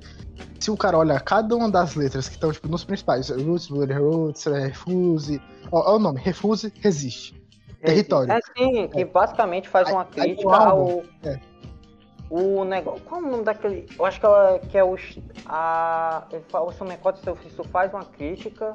[0.64, 3.92] se o cara olha cada uma das letras que estão tipo, nos principais, Roots, Bloody
[3.92, 7.38] Roots, Refuse, ó, ó, o nome, Refuse, Resiste.
[7.82, 8.32] Território.
[8.32, 9.04] É sim, que é.
[9.04, 11.02] basicamente faz uma crítica ao.
[11.22, 11.38] É.
[12.30, 13.04] O negócio.
[13.04, 13.86] Qual é o nome daquele.
[13.98, 14.96] Eu acho que, ela, que é o.
[15.44, 16.26] A,
[16.66, 18.72] o seu Mecote isso faz uma crítica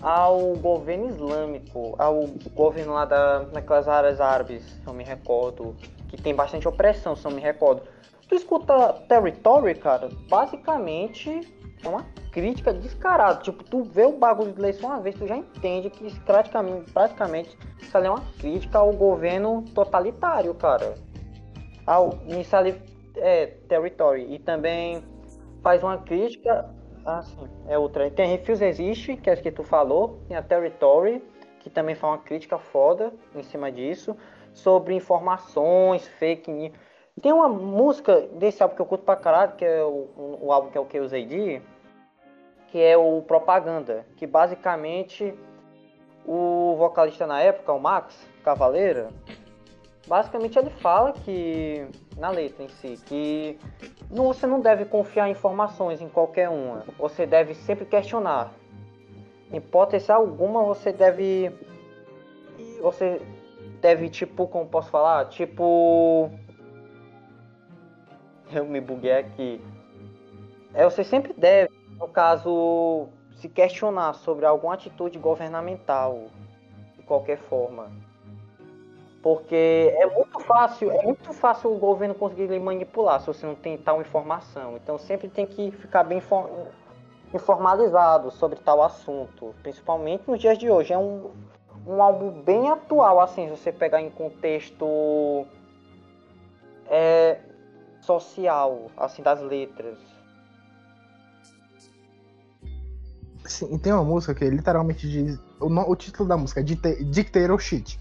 [0.00, 5.76] ao governo islâmico, ao governo lá da, naquelas áreas árabes, se eu me recordo,
[6.08, 7.82] que tem bastante opressão, se eu me recordo.
[8.28, 11.40] Tu escuta Territory, cara, basicamente
[11.84, 13.40] é uma crítica descarada.
[13.40, 17.56] Tipo, tu vê o bagulho de lei uma vez, tu já entende que praticamente, praticamente
[17.80, 20.94] isso ali é uma crítica ao governo totalitário, cara.
[21.86, 22.80] Ao, isso ali
[23.16, 24.34] é Territory.
[24.34, 25.04] E também
[25.62, 26.68] faz uma crítica.
[27.04, 28.10] Ah, sim, é outra.
[28.10, 30.20] Tem Refuse Existe, que é o que tu falou.
[30.26, 31.22] Tem a Territory,
[31.60, 34.16] que também faz uma crítica foda em cima disso.
[34.52, 36.85] Sobre informações, fake news
[37.20, 40.70] tem uma música desse álbum que eu curto pra caralho, que é o, o álbum
[40.70, 41.62] que é o KOZD,
[42.68, 45.34] que é o Propaganda, que basicamente
[46.26, 49.08] o vocalista na época, o Max Cavaleira,
[50.06, 53.58] basicamente ele fala que na letra em si que
[54.10, 56.84] não, você não deve confiar informações em qualquer uma.
[56.98, 58.52] Você deve sempre questionar.
[59.50, 61.52] Em hipótese alguma você deve
[62.82, 63.20] você
[63.80, 66.30] deve tipo como posso falar tipo
[68.52, 69.60] eu me buguei aqui.
[70.74, 76.26] É você sempre deve no caso se questionar sobre alguma atitude governamental
[76.96, 77.90] de qualquer forma
[79.26, 83.56] porque é muito fácil, é muito fácil o governo conseguir lhe manipular se você não
[83.56, 84.76] tem tal informação.
[84.76, 86.22] Então sempre tem que ficar bem
[87.34, 90.92] informalizado sobre tal assunto, principalmente nos dias de hoje.
[90.92, 91.32] É um,
[91.84, 95.44] um álbum bem atual, assim, se você pegar em contexto
[96.88, 97.40] é,
[98.06, 99.98] social, assim, das letras.
[103.44, 105.38] Sim, e tem uma música que literalmente diz.
[105.60, 107.98] O, o título da música é Dictatorship.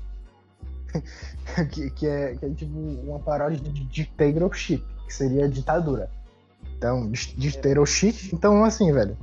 [1.72, 6.10] que, que, é, que é tipo uma paródia de dictatorship, que seria ditadura.
[6.78, 8.32] Então, dictatorship.
[8.34, 9.18] Então, assim, velho.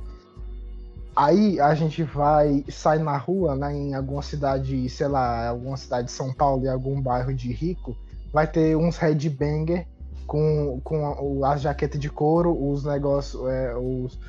[1.15, 6.07] Aí a gente vai, sai na rua, né, em alguma cidade, sei lá, alguma cidade
[6.07, 7.95] de São Paulo, em algum bairro de rico,
[8.31, 9.85] vai ter uns headbanger
[10.27, 14.19] com, com as jaquetas de couro, os negócios, é, os,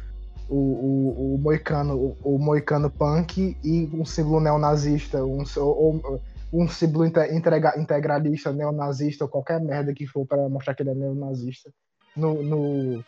[0.49, 6.21] o, o, o moicano, o, o moicano punk e um símbolo neonazista, um, ou,
[6.53, 10.95] um símbolo integra, integralista, neonazista, ou qualquer merda que for para mostrar que ele é
[10.95, 11.71] neonazista
[12.17, 13.05] no, no,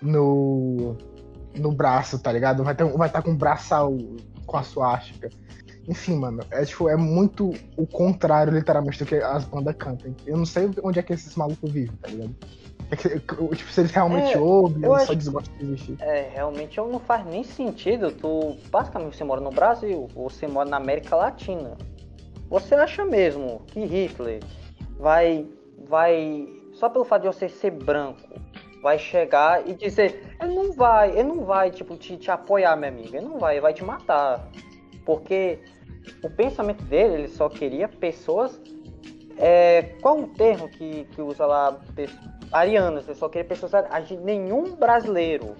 [0.00, 0.96] no,
[1.56, 2.64] no braço, tá ligado?
[2.64, 3.96] Vai estar vai tá com o braçal
[4.46, 5.28] com a suástica.
[5.88, 10.14] Enfim, mano, é, tipo, é muito o contrário, literalmente, do que as bandas cantam.
[10.26, 12.34] Eu não sei onde é que esses malucos vivem, tá ligado?
[12.90, 15.96] É que, tipo, se eles realmente é, ouvem, ou só desgostam de existir.
[16.00, 18.10] É, realmente não faz nem sentido.
[18.10, 21.76] Tu, basicamente, você mora no Brasil, ou você mora na América Latina.
[22.48, 24.40] Você acha mesmo que Hitler
[24.98, 25.46] vai,
[25.88, 28.28] vai só pelo fato de você ser branco,
[28.82, 32.90] vai chegar e dizer, ele não vai, ele não vai tipo te, te apoiar, minha
[32.90, 34.48] amiga, ele não vai, ele vai te matar,
[35.10, 35.58] porque
[36.22, 38.60] o pensamento dele, ele só queria pessoas,
[39.36, 41.80] é, qual o termo que, que usa lá,
[42.52, 43.72] arianas, ele só queria pessoas,
[44.22, 45.56] nenhum brasileiro,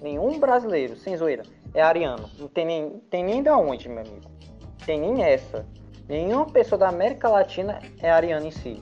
[0.00, 1.42] nenhum brasileiro, sem zoeira,
[1.74, 4.30] é ariano, não tem nem, tem nem da onde, meu amigo,
[4.84, 5.66] tem nem essa.
[6.08, 8.80] Nenhuma pessoa da América Latina é ariana em si.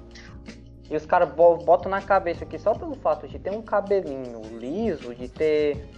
[0.91, 5.15] E os caras botam na cabeça que só pelo fato de ter um cabelinho liso,
[5.15, 5.89] de ter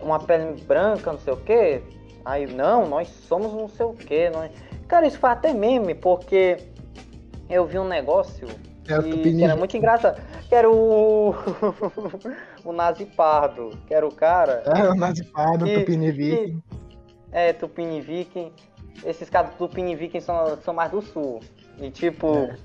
[0.00, 1.82] uma pele branca, não sei o que,
[2.24, 4.30] aí não, nós somos não sei o que.
[4.30, 4.50] Nós...
[4.88, 6.58] Cara, isso foi até meme, porque
[7.48, 8.48] eu vi um negócio
[8.88, 10.20] é, que, que, era muito engraçado.
[10.48, 11.34] Que era o.
[12.64, 14.62] o Nazi Pardo, que era o cara.
[14.66, 16.62] É, o Nazi Pardo, Tupini Viking.
[17.30, 18.52] É, Tupini Viking
[19.04, 21.40] esses caras do Piniviking são, são mais do sul.
[21.78, 22.56] E tipo, é.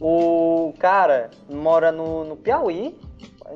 [0.00, 2.98] o cara mora no, no Piauí.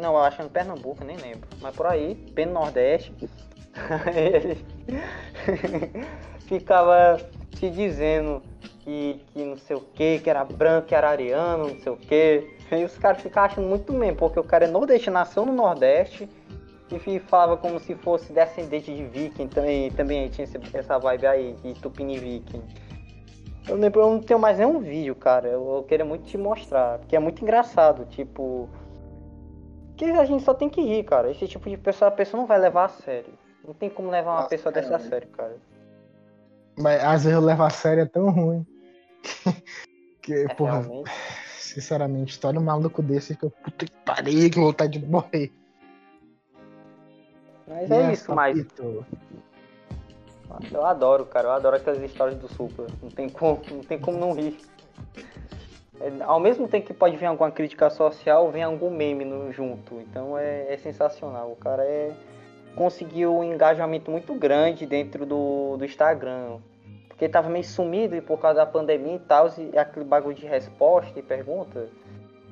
[0.00, 1.48] Não, eu acho que é no Pernambuco, nem lembro.
[1.60, 3.12] Mas por aí, bem no Nordeste.
[4.14, 4.58] Ele
[6.40, 7.16] ficava
[7.50, 8.42] te dizendo
[8.80, 11.96] que, que não sei o que, que era branco, que era ariano, não sei o
[11.96, 12.50] que.
[12.72, 16.28] E os caras ficam achando muito mesmo, porque o cara é nordeste, nasceu no Nordeste
[17.06, 21.74] e falava como se fosse descendente de viking, também, também tinha essa vibe aí, de
[21.74, 22.62] Tupini viking.
[23.68, 26.98] Eu lembro, eu não tenho mais nenhum vídeo, cara, eu, eu queria muito te mostrar,
[26.98, 28.68] porque é muito engraçado, tipo...
[29.96, 32.46] Que a gente só tem que rir, cara, esse tipo de pessoa, a pessoa não
[32.46, 33.32] vai levar a sério.
[33.64, 35.56] Não tem como levar uma Nossa, pessoa dessa a sério, cara.
[36.78, 38.66] Mas às vezes eu levo a sério é tão ruim.
[40.22, 41.10] que, é, porra, realmente?
[41.58, 45.52] sinceramente, história um maluco desse que eu puta que pariu, que vontade de morrer.
[47.66, 48.66] Mas é isso, mas.
[50.72, 51.48] Eu adoro, cara.
[51.48, 52.86] Eu adoro aquelas histórias do Supla.
[53.00, 54.58] Não tem como, não tem como não rir.
[56.00, 60.00] É, ao mesmo tempo que pode vir alguma crítica social, vem algum meme no, junto.
[60.00, 61.52] Então é, é sensacional.
[61.52, 62.12] O cara é,
[62.74, 66.58] conseguiu um engajamento muito grande dentro do, do Instagram.
[67.08, 70.46] Porque tava meio sumido e por causa da pandemia e tal, e aquele bagulho de
[70.46, 71.88] resposta e pergunta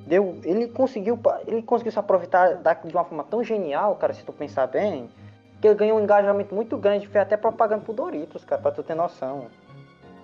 [0.08, 4.24] deu, ele conseguiu, ele conseguiu se aproveitar da, de uma forma tão genial, cara, se
[4.24, 5.08] tu pensar bem,
[5.60, 8.82] que ele ganhou um engajamento muito grande, fez até propaganda pro Doritos, cara, pra tu
[8.82, 9.46] ter noção.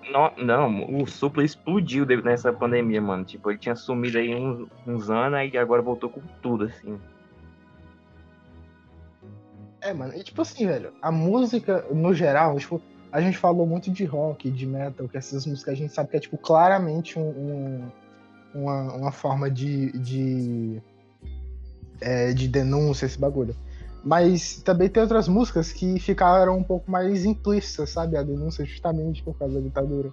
[0.09, 3.23] Não, não, o Supla explodiu nessa pandemia, mano.
[3.23, 6.99] Tipo, ele tinha sumido aí uns, uns anos e agora voltou com tudo, assim.
[9.85, 12.81] É, mano, e tipo assim, velho, a música, no geral, tipo,
[13.11, 16.17] a gente falou muito de rock, de metal, que essas músicas a gente sabe que
[16.17, 17.91] é, tipo, claramente um, um
[18.55, 20.81] uma, uma forma de, de,
[21.99, 23.55] é, de denúncia, esse bagulho.
[24.03, 28.15] Mas também tem outras músicas que ficaram um pouco mais implícitas, sabe?
[28.15, 30.11] A denúncia justamente por causa da ditadura.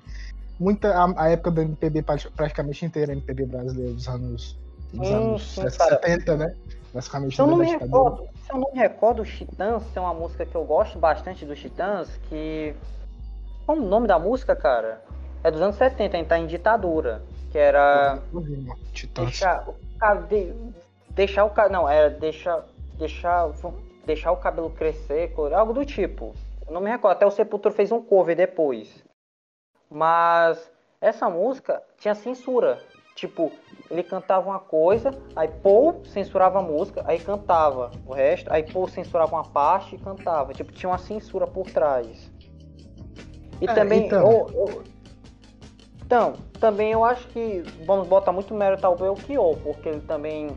[0.59, 2.03] Muita, a, a época do MPB
[2.35, 4.59] praticamente inteira, MPB brasileiro dos anos,
[4.93, 6.55] dos Sim, anos sim, 70, né?
[6.93, 10.12] Basicamente Se eu não me recordo, se eu não me recordo, os Titãs tem uma
[10.12, 12.74] música que eu gosto bastante dos Titãs, que.
[13.64, 15.03] Qual o nome da música, cara?
[15.43, 17.22] É dos anos 70, a gente tá em ditadura.
[17.51, 18.18] Que era.
[18.93, 19.26] Titãs.
[19.26, 20.74] Deixar o cabelo.
[21.11, 21.72] Deixar o cabelo.
[21.72, 22.64] Não, era deixar.
[22.99, 23.51] Deixar,
[24.05, 26.34] deixar o cabelo crescer, algo do tipo.
[26.66, 27.16] Eu não me recordo.
[27.16, 29.03] Até o Sepultura fez um cover depois.
[29.90, 30.70] Mas
[31.01, 32.80] essa música tinha censura.
[33.15, 33.53] Tipo,
[33.91, 38.89] ele cantava uma coisa, aí Paul censurava a música, aí cantava o resto, aí Paul
[38.89, 40.53] censurava uma parte e cantava.
[40.55, 42.31] Tipo, tinha uma censura por trás.
[43.61, 44.07] E É, também.
[44.07, 44.31] então.
[44.31, 44.83] eu- eu-
[46.05, 50.49] então, também eu acho que vamos botar muito mérito ao Belchior, porque ele também.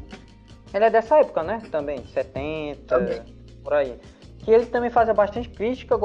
[0.73, 1.61] Ele é dessa época, né?
[1.71, 3.21] Também, 70, Também.
[3.63, 3.97] por aí.
[4.39, 5.97] Que ele também fazia bastante crítica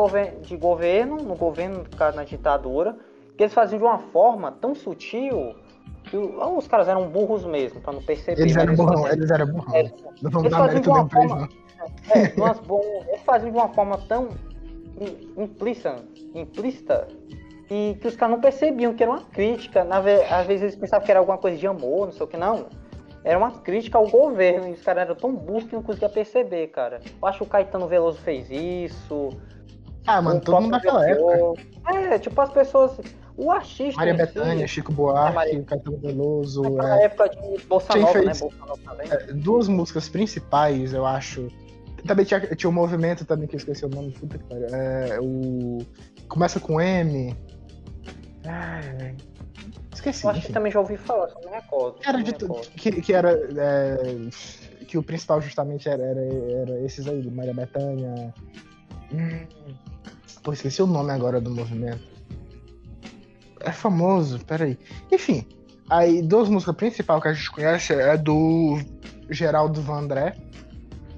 [0.43, 2.97] de governo, no governo, no caso, na ditadura,
[3.37, 5.55] que eles faziam de uma forma tão sutil
[6.11, 8.41] que o- ah, os caras eram burros mesmo, pra não perceber.
[8.43, 9.75] Eles mas eram burrão, faziam- eles eram burrão.
[9.77, 9.83] É,
[10.23, 11.49] Não vamos eles dar mérito nenhum pra eles, forma-
[12.37, 12.47] não.
[12.49, 14.29] é, bom- eles faziam de uma forma tão
[15.01, 15.97] im- implícita,
[16.35, 17.09] implícita
[17.71, 19.85] e que os caras não percebiam que era uma crítica.
[19.85, 22.37] Na às vezes eles pensavam que era alguma coisa de amor, não sei o que,
[22.37, 22.67] não.
[23.23, 26.69] Era uma crítica ao governo e os caras eram tão burros que não conseguiam perceber,
[26.69, 27.01] cara.
[27.21, 29.29] Eu acho que o Caetano Veloso fez isso.
[30.07, 31.61] Ah, mano, todo mundo naquela época.
[31.95, 32.99] É, tipo, as pessoas.
[33.43, 33.97] O artista.
[33.97, 36.63] Maria Bethânia, si, Chico Buarque, Maria- Caetano Veloso.
[36.63, 38.25] naquela é, época de Bolsa Nova, né?
[38.25, 39.09] fez- Bolsa Nova também.
[39.11, 41.49] é, duas músicas principais, eu acho.
[42.07, 44.67] Também tinha, tinha um movimento também que eu esqueci o nome, puta que pariu.
[44.75, 45.79] É, o.
[46.29, 47.35] Começa com M.
[48.45, 49.17] Ai, velho.
[49.93, 50.25] Esqueci.
[50.25, 50.53] Eu acho que enfim.
[50.55, 51.99] também já ouvi falar, só não me recordo.
[52.07, 52.33] Era de.
[52.77, 53.33] Que, que era.
[53.33, 53.97] é,
[54.87, 58.35] que o principal justamente era, era, era esses aí, do Maria Bethânia.
[59.13, 59.47] Hum,
[60.43, 62.10] pô, esqueci o nome agora do movimento.
[63.61, 64.79] É famoso, peraí.
[65.13, 65.47] Enfim,
[65.89, 68.79] aí duas músicas principais que a gente conhece é do
[69.29, 70.37] Geraldo Vandré,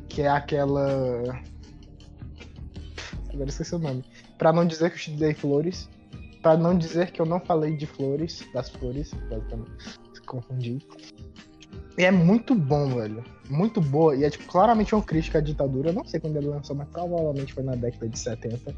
[0.09, 1.22] que é aquela.
[3.32, 4.05] Agora esqueci o nome.
[4.36, 5.88] Pra não dizer que eu te dei flores.
[6.43, 10.01] Pra não dizer que eu não falei de flores, das flores, basicamente.
[10.26, 10.78] Confundi.
[11.97, 13.22] E é muito bom, velho.
[13.49, 14.16] Muito boa.
[14.16, 15.90] E é tipo, claramente uma crítica à ditadura.
[15.90, 18.74] Eu não sei quando ele lançou, mas provavelmente foi na década de 70.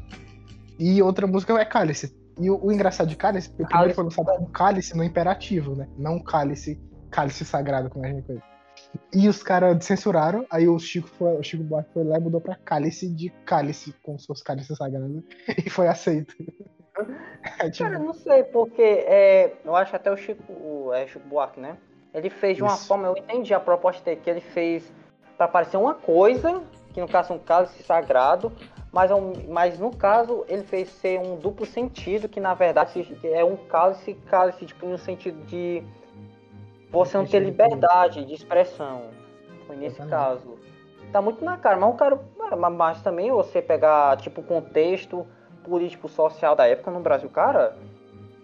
[0.77, 2.13] E outra música é Cálice.
[2.39, 5.75] E o, o engraçado de Cálice, porque o primeiro foi lançado com Cálice no imperativo,
[5.75, 5.87] né?
[5.97, 6.79] Não Cálice,
[7.09, 8.55] Cálice Sagrado, como a gente conhece.
[9.13, 12.41] E os caras censuraram, aí o Chico, foi, o Chico Buarque foi lá e mudou
[12.41, 15.23] pra Cálice de Cálice, como se fosse Cálice Sagrado.
[15.65, 16.35] E foi aceito.
[17.59, 21.05] É, tipo, Cara, eu não sei, porque é, eu acho até o Chico, o, é
[21.05, 21.77] Chico Buarque, né?
[22.13, 22.87] Ele fez de uma Isso.
[22.87, 24.89] forma, eu entendi a proposta dele, que ele fez
[25.37, 26.63] pra parecer uma coisa,
[26.93, 28.49] que no caso é um cálice sagrado,
[28.95, 29.15] mas, é
[29.49, 34.13] mas no caso ele fez ser um duplo sentido, que na verdade é um cálice,
[34.29, 35.83] cálice tipo, no sentido de
[36.89, 39.01] você não ter liberdade de expressão.
[39.67, 40.57] Foi nesse caso.
[41.11, 42.17] Tá muito na cara, mas o cara.
[42.69, 45.27] mas- também você pegar, tipo, o contexto
[45.65, 47.75] político social da época no Brasil, cara,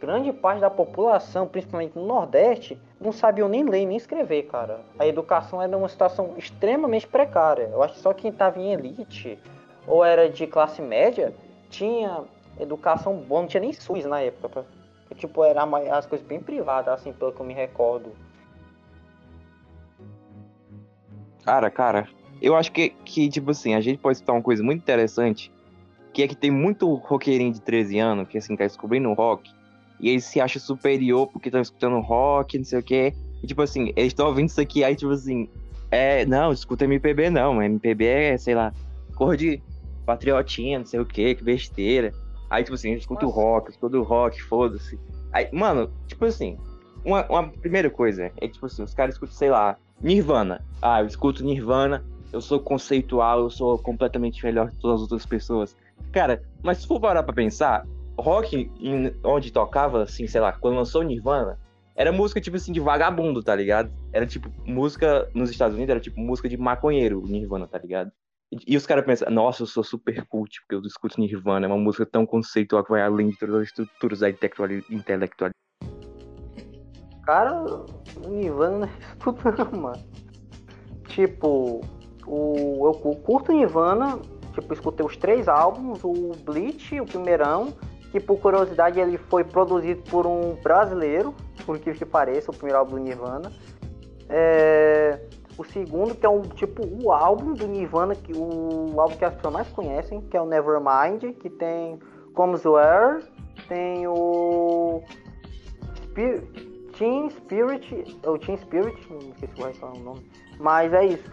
[0.01, 4.81] grande parte da população, principalmente no Nordeste, não sabiam nem ler nem escrever, cara.
[4.99, 7.69] A educação era uma situação extremamente precária.
[7.71, 9.39] Eu acho que só quem estava em elite
[9.88, 11.34] ou era de classe média
[11.69, 12.23] tinha
[12.59, 14.49] educação boa, não tinha nem SUS na época.
[14.49, 14.82] pra-
[15.15, 15.63] Tipo, era
[15.97, 18.13] as coisas bem privadas, assim, pelo que eu me recordo.
[21.43, 22.07] Cara, cara,
[22.41, 25.51] eu acho que, que, tipo assim, a gente pode citar uma coisa muito interessante,
[26.13, 29.51] que é que tem muito roqueirinho de 13 anos, que assim, tá descobrindo rock,
[29.99, 33.13] e eles se acham superior porque estão escutando rock, não sei o quê,
[33.43, 35.49] e tipo assim, eles estão ouvindo isso aqui, aí tipo assim,
[35.89, 38.73] é, não, escuta MPB não, MPB é, sei lá,
[39.15, 39.61] cor de
[40.05, 42.11] patriotinha, não sei o quê, que besteira.
[42.49, 43.41] Aí, tipo assim, a gente escuta o Nossa.
[43.41, 44.99] rock, escuta o rock, foda-se.
[45.31, 46.57] Aí, mano, tipo assim,
[47.05, 50.63] uma, uma primeira coisa é que, tipo assim, os caras escutam, sei lá, Nirvana.
[50.81, 55.25] Ah, eu escuto Nirvana, eu sou conceitual, eu sou completamente melhor que todas as outras
[55.25, 55.77] pessoas.
[56.11, 57.85] Cara, mas se for parar pra pensar,
[58.17, 61.57] rock em- onde tocava, assim, sei lá, quando lançou Nirvana,
[61.95, 63.91] era música, tipo assim, de vagabundo, tá ligado?
[64.11, 68.11] Era tipo, música nos Estados Unidos, era tipo música de maconheiro, Nirvana, tá ligado?
[68.67, 71.77] E, os caras pensam, nossa, eu sou super cult, porque eu escuto Nirvana, é uma
[71.77, 75.55] música tão conceitual que vai além de todas as estruturas da intelectuali- intelectualidade.
[77.23, 77.63] Cara,
[78.27, 80.03] Nirvana não é isso não, mano.
[81.07, 81.79] Tipo,
[82.27, 84.19] o, eu cu- curto Nirvana,
[84.53, 87.73] tipo, escutei os três álbuns, o Bleach, o primeirão,
[88.11, 91.33] que por curiosidade ele foi produzido por um brasileiro,
[91.65, 93.49] por incrível que pareça, o primeiro álbum do Nirvana.
[94.27, 95.21] É,
[95.62, 99.36] O segundo, que é um tipo o álbum do Nirvana, que o álbum que as
[99.36, 101.99] pessoas mais conhecem, que é o Nevermind, que tem
[102.34, 103.24] Comes Where,
[103.68, 105.03] tem o
[105.97, 106.41] Spir
[106.97, 111.32] Teen Spirit, ou Teen Spirit, não sei se vai falar o nome, mas é isso.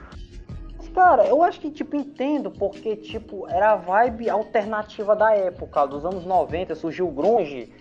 [0.93, 6.05] Cara, eu acho que, tipo, entendo porque, tipo, era a vibe alternativa da época, dos
[6.05, 7.72] anos 90, surgiu o grunge,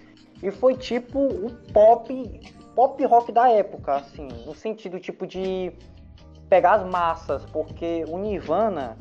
[0.41, 2.39] e foi, tipo, o pop,
[2.73, 5.73] pop rock da época, assim, no sentido, tipo, de
[6.49, 8.97] pegar as massas, porque o Nirvana,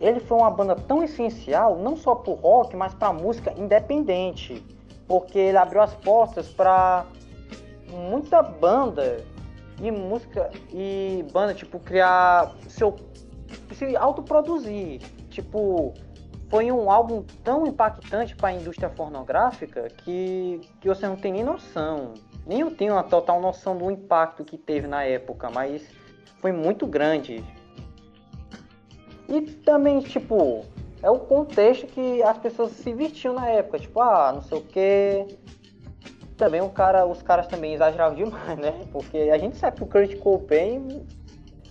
[0.00, 4.64] ele foi uma banda tão essencial, não só pro rock, mas pra música independente,
[5.06, 7.06] porque ele abriu as portas para
[7.90, 9.24] muita banda
[9.80, 12.96] e música e banda tipo criar seu
[13.72, 15.00] se autoproduzir.
[15.30, 15.94] Tipo
[16.48, 21.44] foi um álbum tão impactante para a indústria pornográfica que, que você não tem nem
[21.44, 22.14] noção.
[22.46, 25.88] Nem eu tenho uma total noção do impacto que teve na época mas
[26.40, 27.44] foi muito grande
[29.28, 30.64] e também tipo
[31.02, 34.62] é o contexto que as pessoas se vestiam na época tipo ah não sei o
[34.62, 35.26] que
[36.36, 38.86] também o cara, os caras também exageravam demais, né?
[38.92, 41.06] Porque a gente sabe que o Kurt Cobain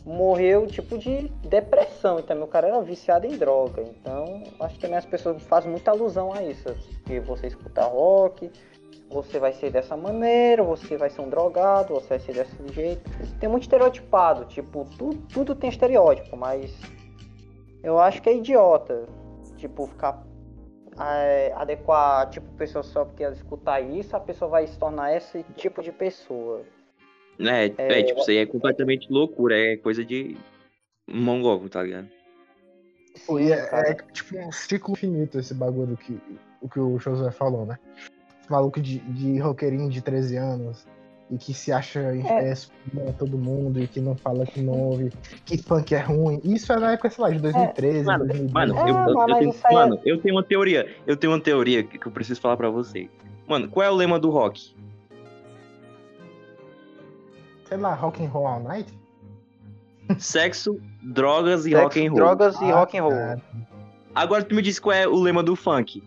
[0.05, 3.82] morreu tipo de depressão e também o cara era viciado em droga.
[3.82, 6.76] Então, acho que também as pessoas fazem muita alusão a isso.
[7.05, 8.51] Que você escuta rock,
[9.16, 13.09] você vai ser dessa maneira, você vai ser um drogado, você vai ser desse jeito.
[13.39, 16.76] Tem muito estereotipado, tipo, tudo, tudo tem estereótipo, mas
[17.82, 19.07] eu acho que é idiota,
[19.55, 20.22] tipo, ficar
[20.99, 25.43] é, adequar tipo pessoa só porque ela escutar isso, a pessoa vai se tornar esse
[25.55, 26.63] tipo de pessoa.
[27.39, 30.36] É, é, é tipo, isso aí é completamente loucura, é coisa de
[31.07, 32.09] mongol, tá ligado?
[33.26, 36.20] Pô, e é, é, tipo um ciclo infinito esse bagulho que
[36.61, 37.80] o que o José falou, né?
[38.46, 40.86] Esse maluco de, de roqueirinho de 13 anos
[41.32, 42.52] e que se acha é.
[42.52, 45.12] é todo mundo e que não fala que não ouve,
[45.43, 46.39] que funk é ruim.
[46.43, 48.04] Isso é na época, sei lá, de 2013, é.
[48.04, 48.54] mano, 2012.
[48.54, 50.96] Mano, eu, eu, eu, tenho, é mano eu tenho uma teoria.
[51.08, 53.10] Eu tenho uma teoria que eu preciso falar pra vocês.
[53.48, 54.76] Mano, qual é o lema do rock?
[57.68, 58.93] Sei lá, rock and roll all night?
[60.20, 62.20] Sexo, drogas e Sexo, rock and roll.
[62.20, 63.12] Drogas e ah, rock and roll.
[63.12, 63.41] Cara.
[64.14, 66.04] Agora tu me diz qual é o lema do funk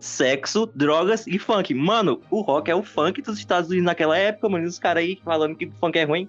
[0.00, 1.72] sexo, drogas e funk.
[1.74, 4.66] Mano, o rock é o funk dos Estados Unidos naquela época, mano.
[4.66, 6.28] Os caras aí falando que o funk é ruim.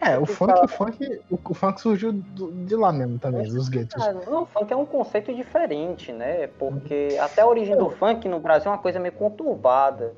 [0.00, 4.02] É, o funk, o funk, o, funk surgiu do, de lá mesmo também, dos guetos.
[4.02, 6.48] Ah, não, o funk é um conceito diferente, né?
[6.58, 10.14] Porque até a origem do funk no Brasil é uma coisa meio conturbada.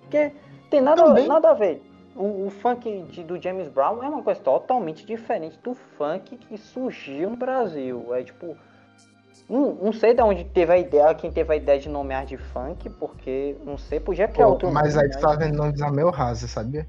[0.00, 0.32] Porque
[0.70, 1.82] tem nada, nada a ver.
[2.16, 6.56] O, o funk de, do James Brown é uma coisa totalmente diferente do funk que
[6.56, 8.14] surgiu no Brasil.
[8.14, 8.56] É tipo,
[9.48, 12.36] não, não sei de onde teve a ideia, quem teve a ideia de nomear de
[12.36, 15.80] funk, porque não sei, podia criar Pô, outro Mas nome, aí tu tá vendo nomes
[15.90, 16.86] meio raso, sabia?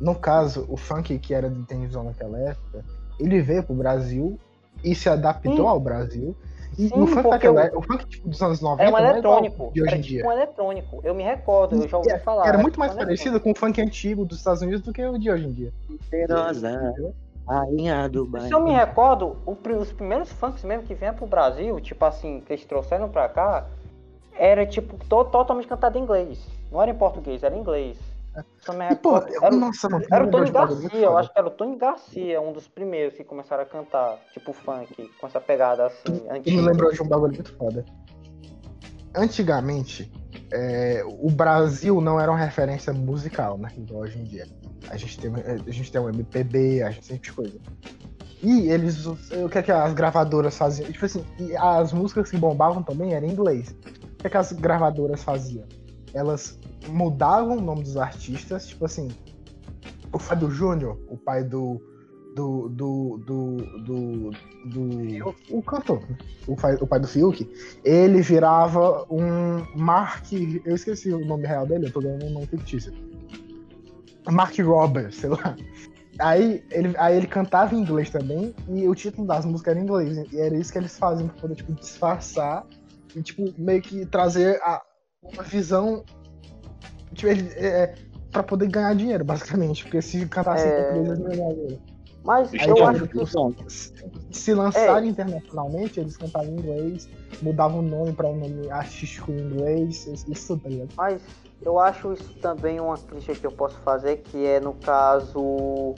[0.00, 2.84] No caso, o funk que era de televisão naquela época,
[3.18, 4.38] ele veio pro Brasil
[4.84, 5.66] e se adaptou Sim.
[5.66, 6.36] ao Brasil.
[6.78, 9.68] E Sim, o funk daquela época, o funk tipo, dos anos 90 é um eletrônico,
[9.68, 10.18] é de hoje em dia.
[10.18, 11.00] Tipo um eletrônico.
[11.02, 12.46] Eu me recordo, eu já ouvi era, falar.
[12.46, 15.30] Era muito mais parecido com o funk antigo dos Estados Unidos do que o de
[15.30, 15.72] hoje em dia.
[15.88, 16.94] Poderosa.
[17.46, 21.80] Rainha do Se eu me recordo, o, os primeiros funks mesmo que vieram pro Brasil,
[21.80, 23.66] tipo assim, que eles trouxeram pra cá,
[24.34, 26.44] era tipo to, totalmente cantado em inglês.
[26.70, 27.98] Não era em português, era em inglês.
[28.58, 31.32] Se eu me recordo, e, pô, era, nossa, mano, era o Tony Garcia, eu acho
[31.32, 35.26] que era o Tony Garcia, um dos primeiros que começaram a cantar, tipo funk, com
[35.26, 36.56] essa pegada assim, antiga.
[36.56, 37.84] Me lembrou de um bagulho muito foda.
[39.14, 40.12] Antigamente,
[40.52, 43.70] é, o Brasil não era uma referência musical, né?
[43.76, 44.46] Igual hoje em dia.
[44.88, 47.58] A gente tem, a gente tem um MPB, a gente tem tipo coisa.
[48.42, 49.06] E eles.
[49.06, 50.90] O que é que as gravadoras faziam?
[50.90, 51.24] Tipo assim,
[51.58, 53.74] as músicas que bombavam também eram em inglês.
[54.12, 55.64] O que é que as gravadoras faziam?
[56.12, 56.58] Elas
[56.88, 59.08] mudavam o nome dos artistas, tipo assim.
[60.12, 61.80] O Fábio Júnior, o pai do.
[62.34, 62.68] Do.
[62.68, 63.18] Do.
[63.26, 63.56] Do.
[63.84, 64.30] do,
[64.66, 66.02] do o cantor,
[66.46, 67.48] o pai, o pai do Fiuk,
[67.84, 70.32] ele virava um Mark.
[70.32, 72.92] Eu esqueci o nome real dele, eu tô dando um nome fictício
[74.30, 75.56] Mark Roberts, sei lá.
[76.18, 79.82] Aí ele, aí ele cantava em inglês também, e o título das músicas era em
[79.82, 80.32] inglês.
[80.32, 82.66] E era isso que eles faziam pra poder, tipo, disfarçar
[83.14, 84.82] e, tipo, meio que trazer a,
[85.22, 86.04] uma visão.
[87.12, 87.94] Tipo, ele, é,
[88.30, 89.84] pra poder ganhar dinheiro, basicamente.
[89.84, 90.96] Porque se cantasse é...
[90.96, 91.95] em inglês, eles não dinheiro.
[92.26, 93.16] Mas aí, eu acho que.
[94.32, 95.12] Se lançarem é.
[95.12, 97.08] internacionalmente, eles cantavam em inglês,
[97.40, 100.90] mudavam o nome pra um nome artístico em inglês, isso, tá ligado?
[100.96, 101.22] Mas
[101.62, 105.94] eu acho isso também uma crítica que eu posso fazer, que é no caso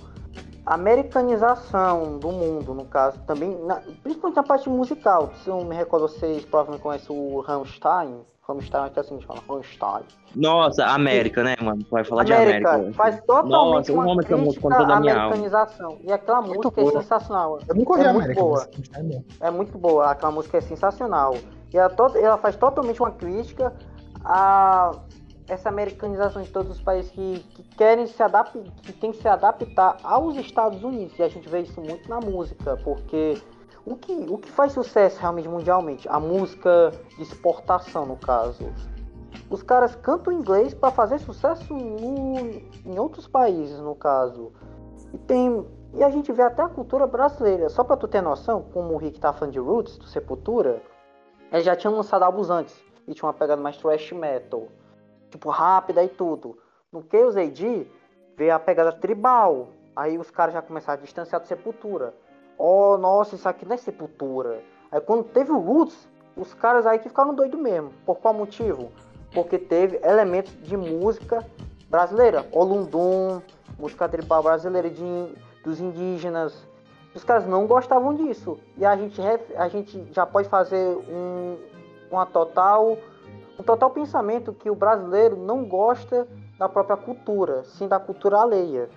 [0.66, 5.32] americanização do mundo, no caso, também, na, principalmente na parte musical.
[5.42, 8.20] Se eu me recordo, vocês provavelmente conhecem o Rammstein.
[8.52, 10.02] Rammstein é assim que chama, Rammstein.
[10.34, 11.84] Nossa, América, né, mano?
[11.90, 12.92] Vai falar América, de América.
[12.96, 14.94] faz totalmente Nossa, um uma homem que eu toda a alma.
[14.96, 15.98] americanização.
[16.02, 17.02] E aquela música é boa.
[17.02, 17.58] sensacional.
[17.68, 18.68] Eu nunca ouvi É a muito América, boa.
[18.94, 19.46] é.
[19.46, 21.34] É muito boa, aquela música é sensacional.
[21.72, 23.70] E ela, to- ela faz totalmente uma crítica
[24.24, 24.92] a
[25.46, 29.28] essa americanização de todos os países que, que querem se adaptar, que tem que se
[29.28, 31.18] adaptar aos Estados Unidos.
[31.18, 33.36] E a gente vê isso muito na música, porque
[33.92, 36.08] o que, o que faz sucesso realmente mundialmente?
[36.08, 38.64] A música de exportação, no caso.
[39.50, 42.38] Os caras cantam inglês para fazer sucesso no-
[42.84, 44.52] em outros países, no caso.
[45.12, 45.66] E tem.
[45.94, 47.68] E a gente vê até a cultura brasileira.
[47.70, 50.82] Só pra tu ter noção, como o Rick tá falando de Roots, do Sepultura,
[51.50, 52.78] eles já tinham lançado álbuns antes.
[53.06, 54.68] E tinha uma pegada mais thrash metal.
[55.30, 56.58] Tipo, rápida e tudo.
[56.92, 57.86] No Chaos AD,
[58.36, 59.68] veio a pegada tribal.
[59.96, 62.14] Aí os caras já começaram a distanciar do Sepultura.
[62.58, 64.60] Oh, nossa, isso aqui não é Sepultura.
[64.90, 67.92] Aí quando teve o Roots, os caras aí que ficaram doidos mesmo.
[68.04, 68.90] Por qual motivo?
[69.32, 71.46] Porque teve elementos de música
[71.88, 72.46] brasileira.
[72.52, 73.40] Olundum,
[73.78, 76.66] música tribal brasileira de, dos indígenas.
[77.14, 78.58] Os caras não gostavam disso.
[78.76, 79.20] E a gente,
[79.56, 81.56] a gente já pode fazer um,
[82.10, 82.98] uma total,
[83.58, 86.26] um total pensamento que o brasileiro não gosta
[86.58, 88.88] da própria cultura, sim da cultura alheia.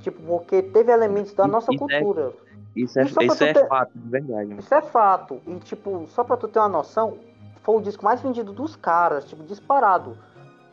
[0.00, 2.32] Tipo, porque teve elementos da nossa cultura.
[2.74, 4.48] Isso é, isso é ter- fato, de verdade.
[4.48, 4.60] mano.
[4.60, 5.40] Isso é fato.
[5.46, 7.18] E, tipo, só pra tu ter uma noção,
[7.62, 10.16] foi o disco mais vendido dos caras, tipo, disparado.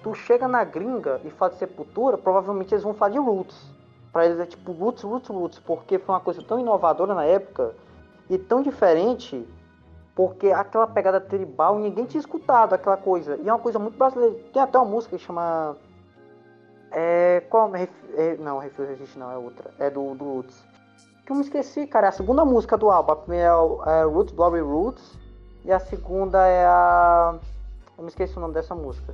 [0.04, 3.76] Tu chega na gringa e fala de Sepultura, provavelmente eles vão falar de Roots.
[4.14, 7.74] Pra eles é tipo Roots, Roots, Roots, porque foi uma coisa tão inovadora na época
[8.30, 9.45] e tão diferente,
[10.16, 13.38] porque aquela pegada tribal ninguém tinha escutado aquela coisa.
[13.38, 14.36] E é uma coisa muito brasileira.
[14.54, 15.76] Tem até uma música que chama.
[16.91, 17.43] É.
[17.50, 17.72] Qual?
[17.76, 17.88] é?
[18.39, 19.72] não, Refuse Resist não, é outra.
[19.78, 20.66] É do, do Roots
[21.28, 22.07] que eu me esqueci, cara.
[22.07, 23.11] É a segunda música do álbum.
[23.11, 23.51] A primeira
[23.86, 25.19] é, é Roots, Glory Roots.
[25.65, 27.38] E a segunda é a.
[27.97, 29.13] Eu me esqueci o nome dessa música.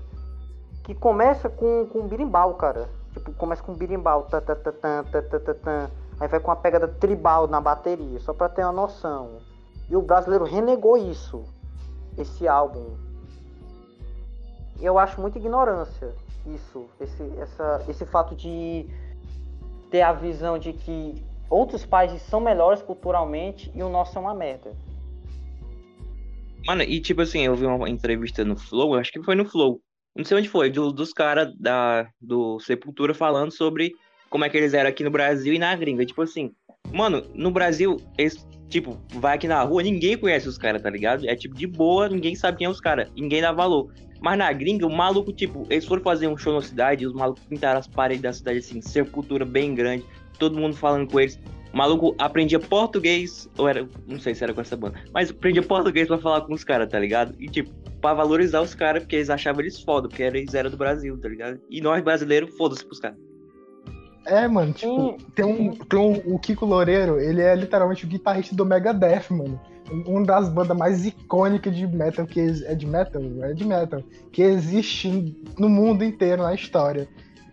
[0.83, 2.87] Que começa com, com birimbau, cara.
[3.13, 4.23] Tipo, começa com birimbau.
[4.23, 5.89] Tá, tá, tá, tá, tá, tá, tá.
[6.19, 8.19] Aí vai com uma pegada tribal na bateria.
[8.19, 9.39] Só pra ter uma noção.
[9.89, 11.43] E o brasileiro renegou isso.
[12.15, 12.95] Esse álbum.
[14.79, 16.13] E eu acho muita ignorância.
[16.45, 16.85] Isso.
[16.99, 18.87] Esse, essa, esse fato de
[19.89, 24.33] ter a visão de que outros países são melhores culturalmente e o nosso é uma
[24.33, 24.71] merda.
[26.65, 29.79] Mano, e tipo assim, eu vi uma entrevista no Flow, acho que foi no Flow.
[30.15, 33.91] Não sei onde foi, do- dos caras da do Sepultura falando sobre
[34.29, 36.05] como é que eles eram aqui no Brasil e na gringa.
[36.05, 36.51] Tipo assim,
[36.91, 41.27] mano, no Brasil, eles, tipo, vai aqui na rua, ninguém conhece os caras, tá ligado?
[41.27, 43.91] É tipo de boa, ninguém sabe quem é os caras, ninguém dá valor.
[44.21, 47.43] Mas na gringa, o maluco, tipo, eles foram fazer um show na cidade, os malucos
[47.43, 50.05] pintaram as paredes da cidade assim, Sepultura bem grande,
[50.39, 51.39] todo mundo falando com eles.
[51.73, 55.63] O maluco aprendia português, ou era, não sei se era com essa banda, mas aprendia
[55.63, 57.33] português pra falar com os caras, tá ligado?
[57.39, 60.77] E tipo, pra valorizar os caras, porque eles achavam eles foda, porque eles eram do
[60.77, 61.59] Brasil, tá ligado?
[61.69, 63.17] E nós brasileiros, foda-se pros caras.
[64.25, 68.55] É, mano, tipo, tem um, tem um, o Kiko Loureiro, ele é literalmente o guitarrista
[68.55, 69.59] do Megadeth, mano.
[69.91, 73.65] Um- Uma das bandas mais icônicas de metal que ex- é de metal, é de
[73.65, 77.05] metal, que existe no mundo inteiro na história.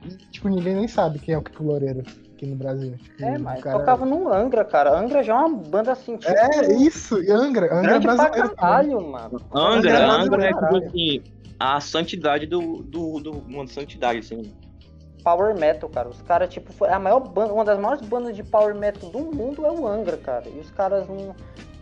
[0.07, 2.03] E, tipo, ninguém nem sabe quem é o Kiko Loureiro
[2.41, 2.95] aqui no Brasil.
[2.97, 4.99] Tipo, É, mas cara- tocava no Angra, cara.
[4.99, 9.01] Angra já é uma banda assim, tipo, É, isso, e Angra, Angra é brasileiro caralho,
[9.01, 9.41] mano.
[9.55, 11.23] Angra, Angra é Angra é tipo assim,
[11.59, 14.53] a santidade do, do, do uma santidade, assim.
[15.23, 16.09] Power Metal, cara.
[16.09, 19.19] Os caras, tipo, foi a maior banda, uma das maiores bandas de Power Metal do
[19.19, 20.45] mundo é o Angra, cara.
[20.49, 21.35] E os caras não,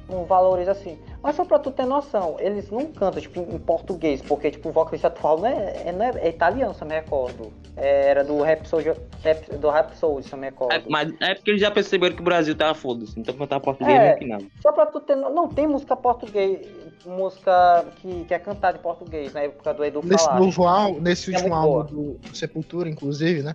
[0.09, 0.99] não valorizam assim.
[1.23, 4.73] Mas só pra tu ter noção, eles não cantam, tipo, em português, porque, tipo, o
[4.73, 7.53] vocalista atual não é, é, não é, é italiano, se eu me recordo.
[7.77, 8.83] É, era do Rap Soul,
[9.23, 10.73] Rap, do Rap Soul, se eu me recordo.
[10.75, 13.97] É, mas é porque eles já perceberam que o Brasil tá foda-se, então cantar português
[13.97, 14.01] É.
[14.01, 14.45] não é que nada.
[14.63, 15.15] Só pra tu ter.
[15.17, 16.67] no- Não tem música português.
[17.07, 20.41] Música que, que é cantada em português, na época do Edu Nesse, falar.
[20.41, 23.55] novo álbum, nesse É último álbum do Sepultura, inclusive, né?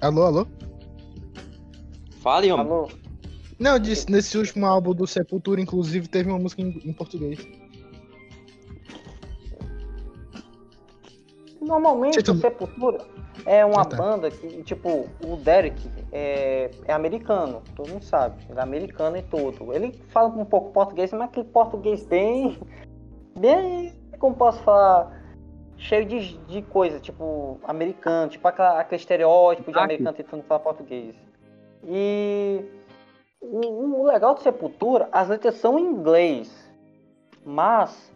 [0.00, 0.46] Alô, alô?
[2.20, 2.66] Fale, homem.
[2.66, 2.88] Alô?
[3.58, 7.40] Não, eu disse, nesse último álbum do Sepultura, inclusive, teve uma música em, em português.
[11.60, 13.04] Normalmente o Sepultura
[13.44, 13.96] é uma Ah, tá.
[13.96, 18.40] banda que, tipo, o Derek é, é americano, todo mundo sabe.
[18.48, 19.72] Ele é americano e tudo.
[19.74, 22.58] Ele fala um pouco português, mas aquele português bem.
[23.38, 23.92] Bem.
[24.18, 25.27] Como posso falar?
[25.78, 31.14] Cheio de, de coisa, tipo, americano, tipo aquela, aquele estereótipo de americano tentando falar português.
[31.84, 32.64] E
[33.40, 36.68] o, o legal do Sepultura, as letras são em inglês,
[37.44, 38.12] mas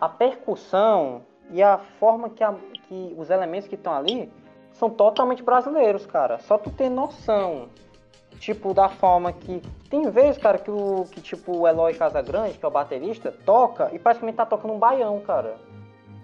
[0.00, 2.54] a percussão e a forma que, a,
[2.88, 4.30] que os elementos que estão ali
[4.72, 6.38] são totalmente brasileiros, cara.
[6.40, 7.68] Só tu ter noção,
[8.38, 9.62] tipo, da forma que.
[9.88, 13.90] Tem vezes, cara, que o que, tipo, o Eloy Casagrande, que é o baterista, toca
[13.92, 15.56] e praticamente tá tocando um baião, cara.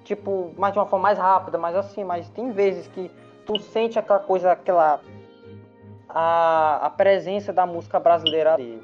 [0.09, 3.11] Tipo, mas de uma forma mais rápida, mais assim, mas tem vezes que
[3.45, 5.03] tu sente aquela coisa, aquela.
[6.09, 8.83] A, a presença da música brasileira ali.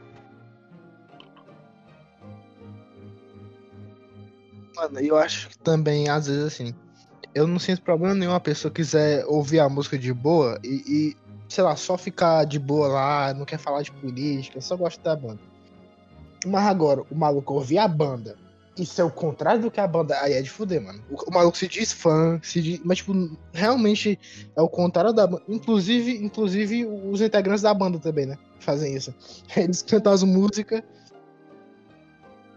[4.77, 6.75] Mano, eu acho que também, às vezes, assim,
[7.35, 11.17] eu não sinto problema nenhum a pessoa quiser ouvir a música de boa e, e,
[11.49, 15.17] sei lá, só ficar de boa lá, não quer falar de política, só gosta da
[15.17, 15.41] banda.
[16.45, 18.37] Mas agora, o maluco ouvir a banda,
[18.77, 20.21] isso é o contrário do que a banda.
[20.21, 21.03] Aí é de fuder, mano.
[21.11, 23.13] O, o maluco se diz fã, se diz, mas, tipo,
[23.53, 24.19] realmente
[24.57, 25.43] é o contrário da banda.
[25.49, 28.39] Inclusive, inclusive, os integrantes da banda também, né?
[28.61, 29.15] Fazem isso.
[29.57, 30.83] Eles cantam as músicas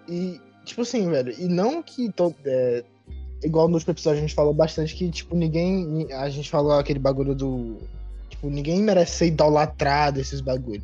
[0.07, 2.35] e, Tipo assim, velho, e não que todo.
[2.45, 2.83] É,
[3.41, 6.11] igual no último episódio a gente falou bastante que, tipo, ninguém.
[6.11, 7.77] A gente falou aquele bagulho do.
[8.29, 10.83] Tipo, ninguém merece ser idolatrado esses bagulhos.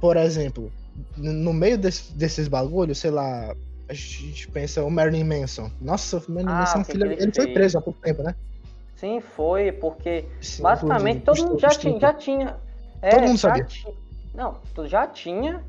[0.00, 0.72] Por exemplo,
[1.16, 3.54] no meio desse, desses bagulhos, sei lá,
[3.88, 5.70] a gente pensa o Marilyn Manson.
[5.80, 8.34] Nossa, o Marilyn Ah, Manson, sim, filho, ele ele foi preso há pouco tempo, né?
[8.96, 12.56] Sim, foi, porque Sim, basicamente todo mundo já tinha, já tinha.
[13.00, 13.64] É, Todo mundo sabia.
[13.64, 13.94] ti-
[14.34, 15.62] Não, já tinha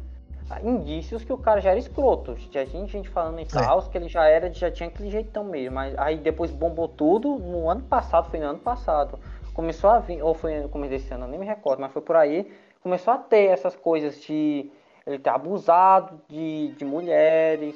[0.64, 2.36] indícios que o cara já era escroto.
[2.52, 3.42] Já tinha gente falando É.
[3.44, 5.76] em caos que ele já era, já tinha aquele jeitão mesmo.
[5.76, 9.20] Mas aí depois bombou tudo no ano passado, foi no ano passado.
[9.54, 12.02] Começou a vir, ou foi no começo desse ano, eu nem me recordo, mas foi
[12.02, 12.52] por aí.
[12.82, 14.72] Começou a ter essas coisas de
[15.06, 17.76] ele ter abusado de, de mulheres,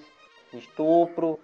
[0.53, 1.39] de estupro,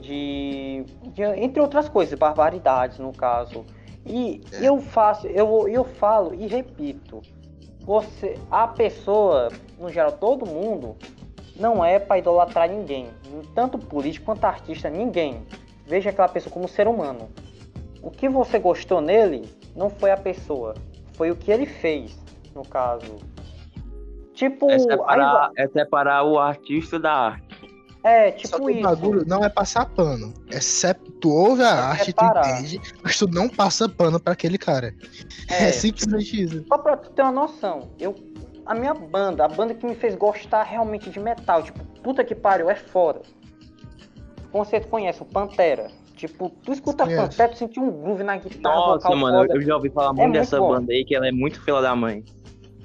[0.00, 0.84] de,
[1.14, 3.64] de- entre outras coisas, barbaridades no caso.
[4.04, 4.66] E É.
[4.66, 7.22] eu faço, eu, eu falo e repito,
[7.80, 9.48] você, a pessoa,
[9.78, 10.96] no geral, todo mundo,
[11.56, 13.08] não é para idolatrar ninguém,
[13.54, 15.42] tanto político quanto artista, ninguém.
[15.86, 17.28] Veja aquela pessoa como ser humano.
[18.02, 20.74] O que você gostou nele não foi a pessoa,
[21.14, 22.18] foi o que ele fez,
[22.54, 23.16] no caso.
[24.34, 27.51] Tipo, É aí separar, é separar o artista da arte.
[28.04, 28.82] É Só tipo que o isso.
[28.82, 30.32] bagulho não é passar pano.
[30.50, 30.98] É sep...
[31.20, 32.60] tu ouve a É arte, tu separar.
[32.60, 34.94] entende, mas tu não passa pano pra aquele cara.
[35.48, 35.72] É, É.
[35.72, 36.64] simplesmente isso.
[36.68, 38.14] Só pra tu ter uma noção, eu.
[38.64, 42.32] A minha banda, a banda que me fez gostar realmente de metal, tipo, puta que
[42.34, 43.22] pariu, é foda.
[44.52, 45.88] Com certeza conhece o Pantera.
[46.14, 47.22] Tipo, tu escuta Conheço.
[47.22, 49.54] Pantera, tu sentiu um groove na guitarra, Nossa, vocal mano, foda.
[49.54, 50.68] eu já ouvi falar muito muito dessa bom.
[50.68, 52.22] banda aí, que ela é muito fila da mãe.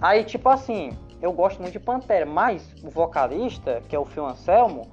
[0.01, 4.26] Aí, tipo assim, eu gosto muito de Pantera, mas o vocalista, que é o Phil
[4.26, 4.88] Anselmo,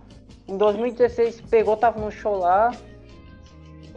[0.46, 2.70] em 2016 pegou, tava no show lá,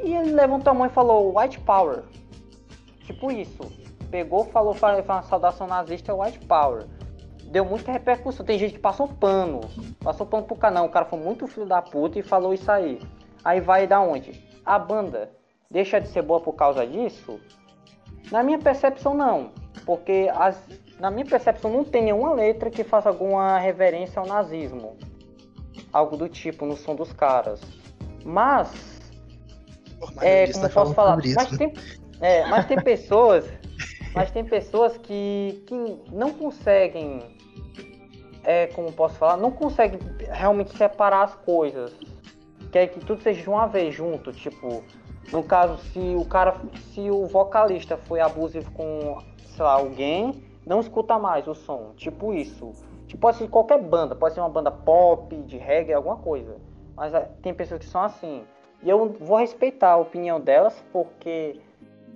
[0.03, 2.03] e ele levantou a mão e falou White Power.
[3.05, 3.63] Tipo isso.
[4.09, 6.85] Pegou, falou, falou uma saudação nazista, White Power.
[7.45, 8.45] Deu muita repercussão.
[8.45, 9.61] Tem gente que passou pano.
[10.01, 10.85] Passou pano pro canal.
[10.85, 12.99] O cara foi muito filho da puta e falou isso aí.
[13.43, 14.43] Aí vai da onde?
[14.65, 15.31] A banda
[15.69, 17.39] deixa de ser boa por causa disso?
[18.31, 19.51] Na minha percepção, não.
[19.85, 20.61] Porque as,
[20.99, 24.97] na minha percepção não tem nenhuma letra que faça alguma reverência ao nazismo.
[25.91, 27.61] Algo do tipo no som dos caras.
[28.23, 28.69] Mas,
[29.99, 31.17] Pô, mas é, como tá eu posso falar?
[31.17, 31.73] Mas tem,
[32.21, 33.45] é, mas tem pessoas.
[34.13, 35.75] mas tem pessoas que, que
[36.11, 37.35] não conseguem.
[38.43, 39.37] É, como posso falar?
[39.37, 39.99] Não conseguem
[40.31, 41.93] realmente separar as coisas.
[42.71, 44.31] Quer que tudo seja de uma vez junto.
[44.31, 44.83] Tipo,
[45.31, 46.55] no caso, se o cara.
[46.93, 49.21] Se o vocalista foi abusivo com,
[49.55, 51.93] sei lá, alguém, não escuta mais o som.
[51.95, 52.71] Tipo isso.
[53.07, 56.57] Tipo, pode ser qualquer banda, pode ser uma banda pop, de reggae, alguma coisa.
[56.95, 58.43] Mas é, tem pessoas que são assim.
[58.83, 61.59] E eu vou respeitar a opinião delas, porque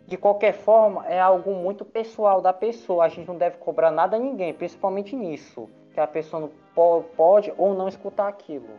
[0.06, 3.06] de qualquer forma é algo muito pessoal da pessoa.
[3.06, 5.70] A gente não deve cobrar nada a ninguém, principalmente nisso.
[5.94, 8.70] Que a pessoa não po- pode ou não escutar aquilo.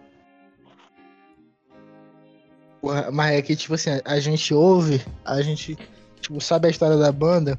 [3.12, 5.76] Mas é que, tipo assim, a gente ouve, a gente,
[6.20, 7.58] tipo, sabe a história da banda,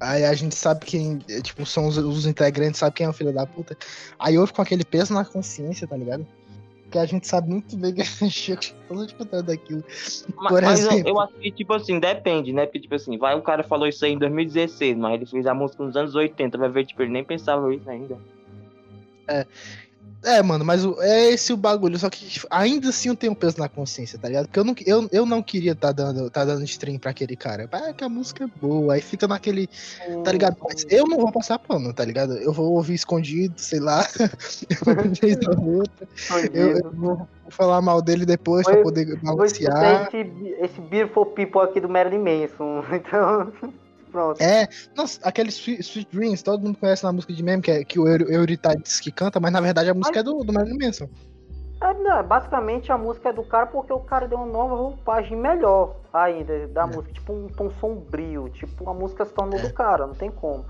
[0.00, 3.32] aí a gente sabe quem, tipo, são os, os integrantes, sabe quem é o filho
[3.32, 3.76] da puta,
[4.18, 6.26] aí ouve com aquele peso na consciência, tá ligado?
[6.84, 9.84] Porque a gente sabe muito bem que a gente falou de contar daquilo.
[10.36, 12.64] Ma- Por Mas, eu, eu acho que, tipo assim, depende, né?
[12.64, 15.52] Porque, tipo assim, vai, o cara falou isso aí em 2016, mas ele fez a
[15.52, 18.16] música nos anos 80, vai ver, tipo, ele nem pensava isso ainda.
[19.28, 19.46] É,
[20.42, 23.68] mano, mas o- é esse o bagulho, só que ainda assim eu tenho peso na
[23.68, 24.46] consciência, tá ligado?
[24.46, 27.68] Porque eu não, eu, eu não queria tá dando, tá dando stream pra aquele cara.
[27.72, 29.68] Ah, que a música é boa, aí fica naquele,
[30.24, 30.56] tá ligado?
[30.62, 32.34] Mas eu não vou passar pano, tá ligado?
[32.34, 34.06] Eu vou ouvir escondido, sei lá.
[36.52, 36.78] eu.
[36.78, 40.08] Eu, vou falar mal dele depois Foi- pra poder balancear.
[40.12, 42.84] esse, esse Beautiful People aqui do Marilyn Manson.
[42.92, 43.52] Então,
[44.18, 44.40] pronto.
[44.42, 47.84] É, nossa, aquele Sweet, Sweet Dreams, todo mundo conhece na música de meme, que, é,
[47.84, 50.78] que o Euritai diz que canta, mas na verdade a música é do, do Marilyn
[50.84, 51.08] Manson.
[51.80, 55.36] É, não, basicamente a música é do cara porque o cara deu uma nova roupagem
[55.36, 56.86] melhor ainda da É.
[56.86, 59.62] música, tipo um tom sombrio, tipo a música se tornou É.
[59.62, 60.64] do cara, não tem como.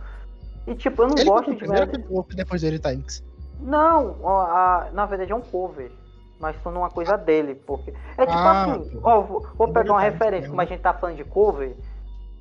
[0.67, 3.25] E tipo, eu não Ele gosto de primeiro ou depois dele Times?
[3.59, 5.91] Não, ó, a- na verdade é um cover.
[6.39, 7.91] Mas tornou uma coisa dele, porque.
[8.17, 10.51] É tipo Ah, assim, ó, vou, vou pegar uma referência, mesmo.
[10.51, 11.75] como a gente tá falando de cover.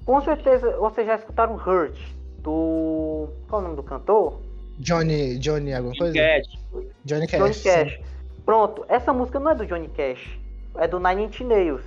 [0.08, 1.98] Com certeza vocês já escutaram Hurt,
[2.40, 3.28] do.
[3.50, 4.40] Qual é o nome do cantor?
[4.80, 6.14] Johnny, Johnny alguma coisa?
[6.14, 6.48] Cat.
[7.04, 7.40] Johnny Cash.
[7.42, 7.70] Johnny sim.
[7.70, 8.00] Cash.
[8.46, 10.40] Pronto, essa música não é do Johnny Cash,
[10.78, 11.84] é do Nine Inch Nails.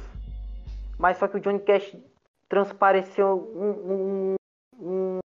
[0.99, 1.97] Mas só que o Johnny Cash
[2.47, 4.35] transpareceu um- um-
[4.79, 5.19] um-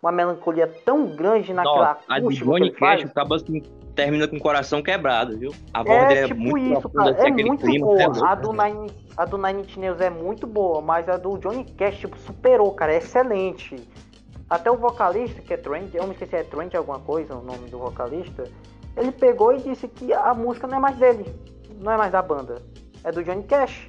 [0.00, 2.70] uma melancolia tão grande naquela Nossa, a do Johnny.
[2.70, 3.64] Cash acaba assim,
[3.94, 5.52] termina com o coração quebrado, viu?
[5.72, 7.24] A voz É dele é tipo muito isso, profunda, cara.
[7.24, 7.96] tem É muito clima, boa.
[7.96, 8.52] você é a, do?
[8.52, 12.18] Nine, a do Nine Inch Nails é muito boa, mas a do Johnny Cash, tipo,
[12.18, 12.94] superou, cara.
[12.94, 13.76] É excelente.
[14.48, 17.68] Até o vocalista, que é Trent, eu me esqueci, é Trent alguma coisa, o nome
[17.70, 18.44] do vocalista.
[18.96, 21.24] Ele pegou e disse que a música não é mais dele.
[21.80, 22.56] Não é mais da banda.
[23.02, 23.86] É do Johnny Cash.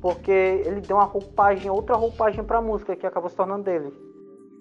[0.00, 3.92] Porque ele deu uma roupagem, outra roupagem pra música que acabou se tornando dele.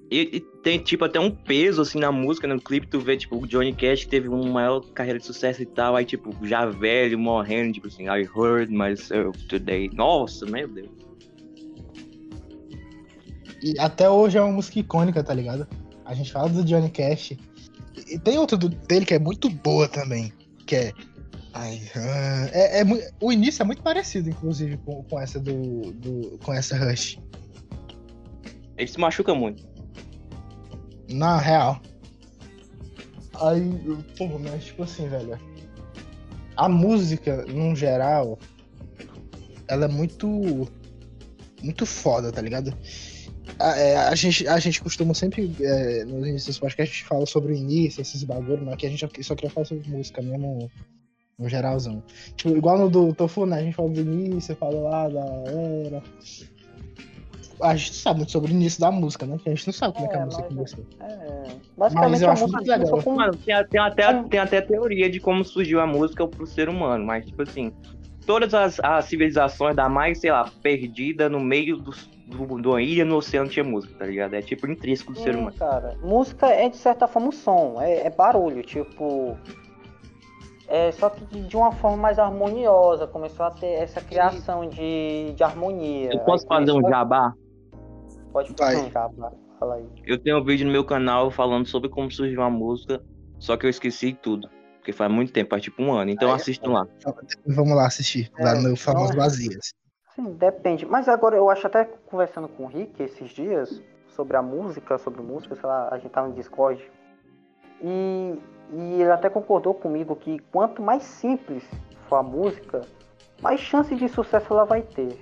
[0.10, 3.38] E, e tem, tipo, até um peso, assim, na música, no clipe, tu vê, tipo,
[3.38, 7.20] o Johnny Cash teve uma maior carreira de sucesso e tal, aí, tipo, já velho,
[7.20, 9.90] morrendo, tipo assim, I heard myself today.
[9.94, 10.90] Nossa, meu Deus.
[13.62, 15.68] E até hoje é uma música icônica, tá ligado?
[16.06, 17.34] A gente fala do Johnny Cash.
[18.08, 20.32] E tem outra do- dele que é muito boa também,
[20.66, 20.94] que é.
[21.54, 22.86] Ai, ah, é, é
[23.20, 27.20] o início é muito parecido, inclusive, com, com essa do, do- com essa Rush.
[28.78, 29.68] Ele se machuca muito.
[31.10, 31.82] Na real.
[33.42, 33.62] Aí,
[34.18, 35.40] pô, mas tipo assim, velho.
[36.56, 38.38] A música, num geral,
[39.68, 40.68] ela é muito.
[41.62, 42.74] Muito foda, tá ligado?
[43.60, 47.08] A, é, a gente, a gente costuma sempre, é, nos inícios dos podcasts, a gente
[47.08, 49.90] fala sobre o início, esses bagulho, mas aqui a gente só- só queria falar sobre
[49.90, 50.70] música mesmo,
[51.40, 52.04] no geralzão.
[52.36, 53.58] Tipo, igual no do Tofu, né?
[53.60, 56.04] A gente fala do início, fala lá da era.
[57.62, 59.38] A gente sabe muito sobre o início da música, né?
[59.42, 60.86] Que a gente não sabe como é, que a É, música mas- começou.
[61.00, 61.44] É,
[61.78, 62.88] basicamente eu a acho música muito legal.
[62.90, 64.28] começou com Mano, tem, tem até, Hum.
[64.28, 67.74] tem até teoria de como surgiu a música pro ser humano, mas, tipo assim,
[68.28, 71.92] todas as, as civilizações da mais, sei lá, perdida no meio do,
[72.28, 74.36] do, de uma ilha no oceano tinha música, tá ligado?
[74.36, 75.56] É tipo intrínseco do ser humano.
[75.58, 75.96] cara.
[76.04, 79.36] Música é de certa forma um som, é, é barulho, tipo.
[80.70, 85.32] É só que de, de uma forma mais harmoniosa, começou a ter essa criação de,
[85.34, 86.10] de harmonia.
[86.14, 87.34] Eu posso Aí fazer um jabá?
[88.46, 89.86] Pode jabá, fala aí.
[90.06, 93.02] Eu tenho um vídeo no meu canal falando sobre como surgiu a música,
[93.40, 94.50] só que eu esqueci tudo.
[94.78, 96.10] Porque faz muito tempo, faz tipo um ano.
[96.12, 96.88] Então Aí, assistam lá.
[97.46, 99.74] Vamos lá assistir, lá É, no Famoso então- Vazias.
[100.16, 100.86] Sim, depende.
[100.86, 103.82] Mas agora eu acho até conversando com o Rick esses dias
[104.16, 106.82] sobre a música, sobre música, sei lá, a gente tá no Discord.
[107.84, 108.34] E,
[108.74, 111.64] e ele até concordou comigo que quanto mais simples
[112.10, 112.82] for a música,
[113.42, 115.20] mais chance de sucesso ela vai ter.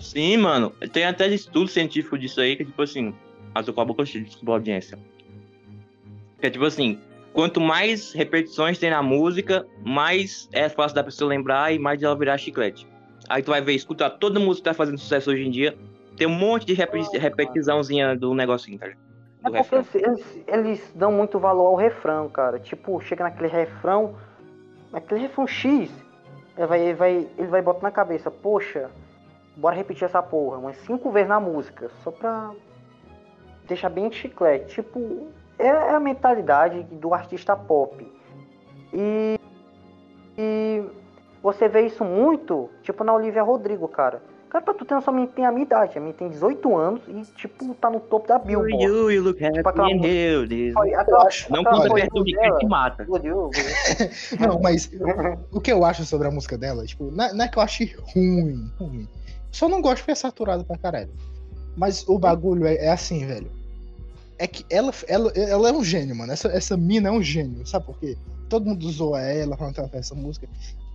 [0.00, 0.70] Sim, mano.
[0.92, 3.14] Tem até estudo científico disso aí, que tipo assim.
[3.54, 4.98] Ah, tô com a boca cheia, desculpa a audiência.
[6.40, 6.98] Que é tipo assim.
[7.32, 12.16] Quanto mais repetições tem na música, mais é fácil da pessoa lembrar e mais ela
[12.16, 12.88] virar chiclete.
[13.28, 15.76] Aí tu vai ver, escutar toda música que tá fazendo sucesso hoje em dia.
[16.16, 19.10] Tem um monte de repeti repetiçãozinha do negocinho, tá ligado?
[19.44, 22.58] É porque eles, eles, eles dão muito valor ao refrão, cara.
[22.58, 24.16] Tipo, chega naquele refrão,
[24.92, 25.90] naquele refrão X,
[26.58, 28.90] ele vai, ele vai, ele vai botar na cabeça, poxa,
[29.56, 32.50] bora repetir essa porra umas cinco vezes na música, só pra
[33.66, 34.74] deixar bem chiclete.
[34.76, 35.28] Tipo,
[35.58, 38.10] é, é a mentalidade do artista pop.
[38.92, 39.38] E,
[40.36, 40.82] e
[41.42, 44.22] você vê isso muito, tipo, na Olivia Rodrigo, cara.
[44.48, 45.96] Cara, pra tu ter noção, a tem a minha idade.
[45.96, 48.82] A minha tem 18 anos e, tipo, tá no topo da Billboard.
[48.82, 49.86] You, you look happy aquela.
[50.76, 51.18] Olha, aquela-
[51.50, 53.06] Não aquela conta voz perto do que dela, te mata.
[54.40, 54.90] Não, mas
[55.52, 57.62] o que eu acho sobre a música dela, tipo, não é, não é que eu
[57.62, 59.08] ache ruim, ruim.
[59.52, 61.10] Só não gosto porque é saturado pra caralho.
[61.76, 63.50] Mas o bagulho é, é assim, velho.
[64.38, 66.32] É que ela, ela, ela é um gênio, mano.
[66.32, 67.66] Essa, essa mina é um gênio.
[67.66, 68.16] Sabe por quê?
[68.48, 70.48] Todo mundo zoa ela quando ela faz essa música.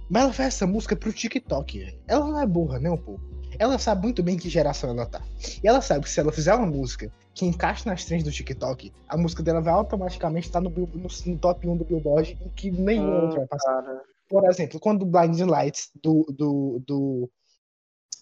[0.10, 2.00] Mas ela faz essa música pro TikTok, velho.
[2.08, 3.22] Ela não é burra, nem um pouco.
[3.58, 5.22] Ela sabe muito bem que geração ela tá.
[5.64, 8.92] E ela sabe que se ela fizer uma música que encaixe nas trends do TikTok,
[9.08, 12.50] a música dela vai automaticamente estar no, Bill- no, no top 1 do Billboard e
[12.50, 13.82] que nenhum Hum, outro vai passar.
[13.84, 17.30] Cara, Por exemplo, quando o Blind Lights do, do, do,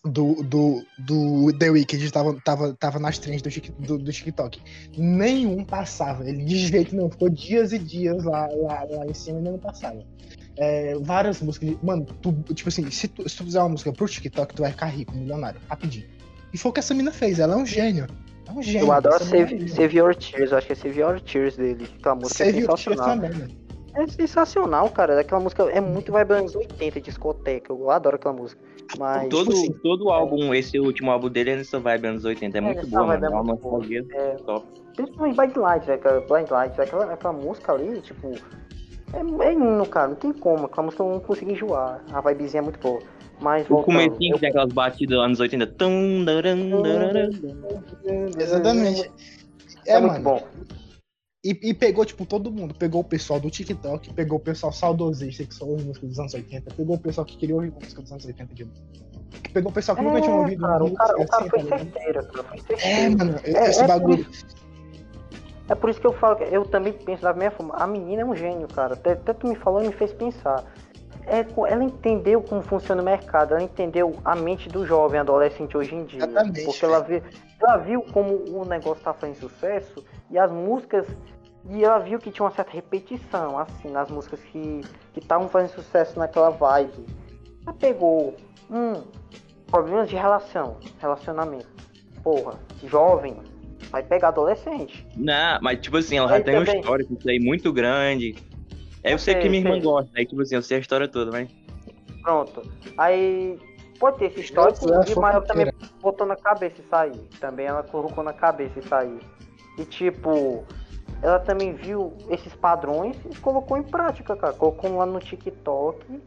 [0.03, 3.49] do, do, do The Weeknd tava, tava, tava nas trends do,
[3.85, 4.59] do, do TikTok,
[4.97, 6.27] nenhum passava.
[6.27, 9.57] Ele de jeito nenhum, ficou dias e dias lá, lá, lá em cima e não
[9.57, 10.03] passava.
[10.57, 11.69] É, várias músicas.
[11.69, 14.61] de- Mano, tu, tipo assim, se tu, se tu fizer uma música pro TikTok, tu
[14.61, 16.05] vai ficar rico, milionário, rapidinho.
[16.53, 18.05] E foi o que essa mina fez, ela é um gênio.
[18.45, 18.87] É um gênio.
[18.87, 19.69] eu adoro é Save.
[19.69, 21.87] Save Your Tears, eu acho que é Save Your Tears dele.
[21.87, 23.47] Que a música é Save Your Tears também, né?
[23.95, 25.19] É sensacional, cara.
[25.19, 27.71] Aquela música é muito vibe anos 80, discoteca.
[27.71, 28.61] Eu adoro aquela música.
[28.97, 29.29] Mas.
[29.29, 32.57] Todo, assim, todo álbum, esse último álbum dele é nessa vibe anos 80.
[32.57, 33.25] É, muito nessa bom, vibe mano.
[33.25, 33.73] é É uma muito boa.
[33.77, 34.65] nostalgia É, top.
[34.95, 35.99] Principalmente Blind Lights, velho.
[35.99, 38.31] aquela Blind Lights, aquela, aquela música ali, tipo.
[39.13, 40.07] É, é hino, cara.
[40.09, 40.65] Não tem como.
[40.65, 42.03] Aquela música eu não consigo enjoar.
[42.11, 42.99] A vibezinha é muito boa.
[43.41, 45.67] Mas O comecinho eu- tem aquelas batidas anos 80.
[45.67, 47.29] Tum, daram, daram.
[48.39, 49.11] Exatamente.
[49.85, 50.23] É, É, muito mano.
[50.23, 50.47] bom.
[51.43, 52.73] E, e pegou, tipo, todo mundo.
[52.73, 56.33] Pegou o pessoal do TikTok, pegou o pessoal saudosista que só ouve música dos anos
[56.33, 58.77] 80, pegou o pessoal que queria ouvir música dos anos 80 de novo.
[59.51, 61.49] Pegou o pessoal que nunca tinha É, ouvido cara, o música cara, o cara assim,
[61.49, 62.43] foi tá certeiro, cara.
[62.43, 64.27] Foi É, mano, É- esse é por bagulho.
[65.69, 67.75] É por isso que eu falo, que eu também penso da mesma forma.
[67.75, 68.93] A menina é um gênio, cara.
[68.93, 70.63] Até, até tu me falou e me fez pensar.
[71.25, 75.95] É, ela entendeu como funciona o mercado, ela entendeu a mente do jovem adolescente hoje
[75.95, 76.25] em dia.
[76.25, 77.23] Exatamente, Porque ela, vê,
[77.61, 81.07] ela viu como o negócio tá fazendo sucesso e as músicas.
[81.69, 84.81] E ela viu que tinha uma certa repetição, assim, nas músicas que
[85.13, 87.05] que estavam fazendo sucesso naquela vibe.
[87.65, 88.35] Ela pegou,
[88.69, 89.03] hum,
[89.67, 91.67] problemas de relação, relacionamento.
[92.23, 93.37] Porra, jovem,
[93.91, 95.07] vai pegar adolescente.
[95.15, 98.35] Não, mas tipo assim, ela já tem um histórico isso aí muito grande.
[99.03, 99.81] É, eu sei Sei, que minha irmã sei.
[99.81, 101.49] gosta, aí tipo assim, eu sei a história toda, mas.
[102.23, 102.63] Pronto.
[102.97, 103.59] Aí
[103.99, 107.19] pode ter esse histórico, e mas ela também botou na cabeça e sair.
[107.39, 109.19] Também ela colocou na cabeça e sair.
[109.77, 110.65] E tipo,
[111.23, 114.53] ela também viu esses padrões e colocou em prática, cara.
[114.53, 116.21] Colocou lá no TikTok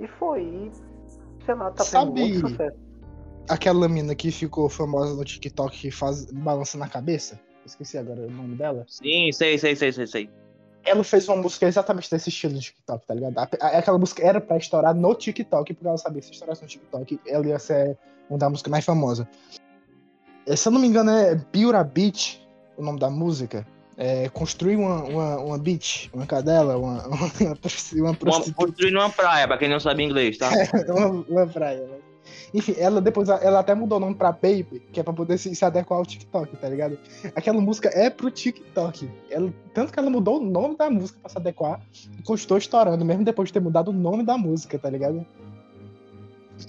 [0.00, 0.42] e foi.
[0.42, 0.72] E,
[1.46, 2.76] sei lá, tá tendo Sabe- muito sucesso.
[3.48, 7.38] Aquela mina que ficou famosa no TikTok que faz balança na cabeça.
[7.64, 8.84] Esqueci agora o nome dela.
[8.88, 10.30] Sim, sei, sei, sei, sei, sei.
[10.84, 13.38] Ela fez uma música exatamente desse estilo no TikTok, tá ligado?
[13.38, 17.20] Aquela música era pra estourar no TikTok, porque ela sabia que se estourasse no TikTok,
[17.26, 17.96] ela ia ser
[18.28, 19.28] uma da música mais famosa.
[20.46, 22.44] É, Se eu não me engano, é Build a Beach,
[22.76, 23.66] o nome da música.
[24.02, 28.54] É, construir uma, uma, uma beach, uma cadela, uma, uma, uma prostituta.
[28.54, 30.50] construindo uma praia, pra quem não sabe inglês, tá?
[30.88, 31.98] uma, uma praia, né?
[32.54, 35.54] Enfim, ela depois ela até mudou o nome pra Baby, que é pra poder se,
[35.54, 36.98] se adequar ao TikTok, tá ligado?
[37.34, 39.08] Aquela música é pro TikTok.
[39.30, 41.80] Ela, tanto que ela mudou o nome da música pra se adequar
[42.18, 45.24] e custou estourando, mesmo depois de ter mudado o nome da música, tá ligado?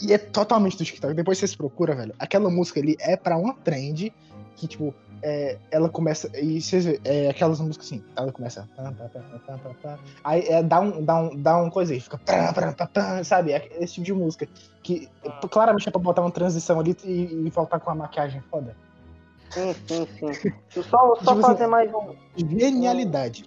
[0.02, 1.14] E é totalmente do TikTok.
[1.14, 2.14] Depois vocês procuram, velho.
[2.20, 4.14] Aquela música ali é pra uma trend
[4.56, 4.94] que, tipo,
[5.24, 6.30] é, ela começa.
[6.38, 8.68] E vocês vê, é aquelas músicas assim, ela começa.
[10.24, 12.20] Aí é, dá, um, dá, um, dá um coisa aí, fica.
[13.24, 13.54] sabe?
[13.54, 14.48] É esse tipo de música.
[14.84, 15.10] Que
[15.50, 18.76] claramente é pra botar uma transição ali e, e voltar com a maquiagem foda.
[19.52, 20.54] Sim, sim, sim.
[20.82, 23.44] Só, só Tipo fazer assim- mais um, Genialidade.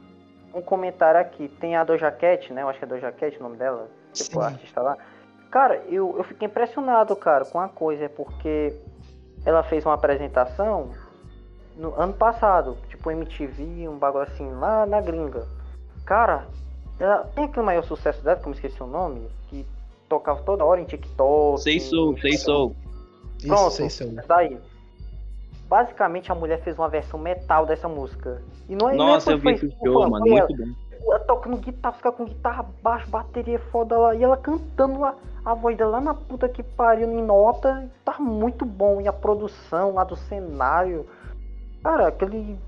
[0.54, 1.48] um comentário aqui.
[1.48, 2.62] Tem a Doja Cat, né?
[2.62, 3.88] Eu acho que é Doja Cat o nome dela.
[4.12, 4.54] Tipo, a Sim.
[4.54, 4.98] artista lá.
[5.50, 8.76] Cara, eu, eu fiquei impressionado, cara, com a coisa, é porque
[9.46, 10.90] ela fez uma apresentação
[11.76, 15.46] no ano passado, tipo MTV, um bagulho assim, lá na gringa.
[16.06, 16.46] Cara,
[16.98, 19.66] ela tem aquele maior sucesso dela, me esqueci o nome, que
[20.08, 21.60] tocava toda hora em TikTok.
[21.60, 22.74] Sei sou, sei sou.
[23.38, 24.10] Isso, Pronto, sei, sei.
[24.26, 24.58] daí.
[25.68, 28.40] Basicamente a mulher fez uma versão metal dessa música.
[28.68, 30.72] E não é Nossa, eu foi- vi esse show, mano, ela muito bom.
[31.10, 35.14] ela tocando guitarra, fica com guitarra baixo, bateria foda lá, e ela cantando lá,
[35.44, 39.00] a voz dela lá na puta que pariu em nota, tá muito bom.
[39.00, 41.06] E a produção lá do cenário,
[41.84, 42.58] cara, aquele.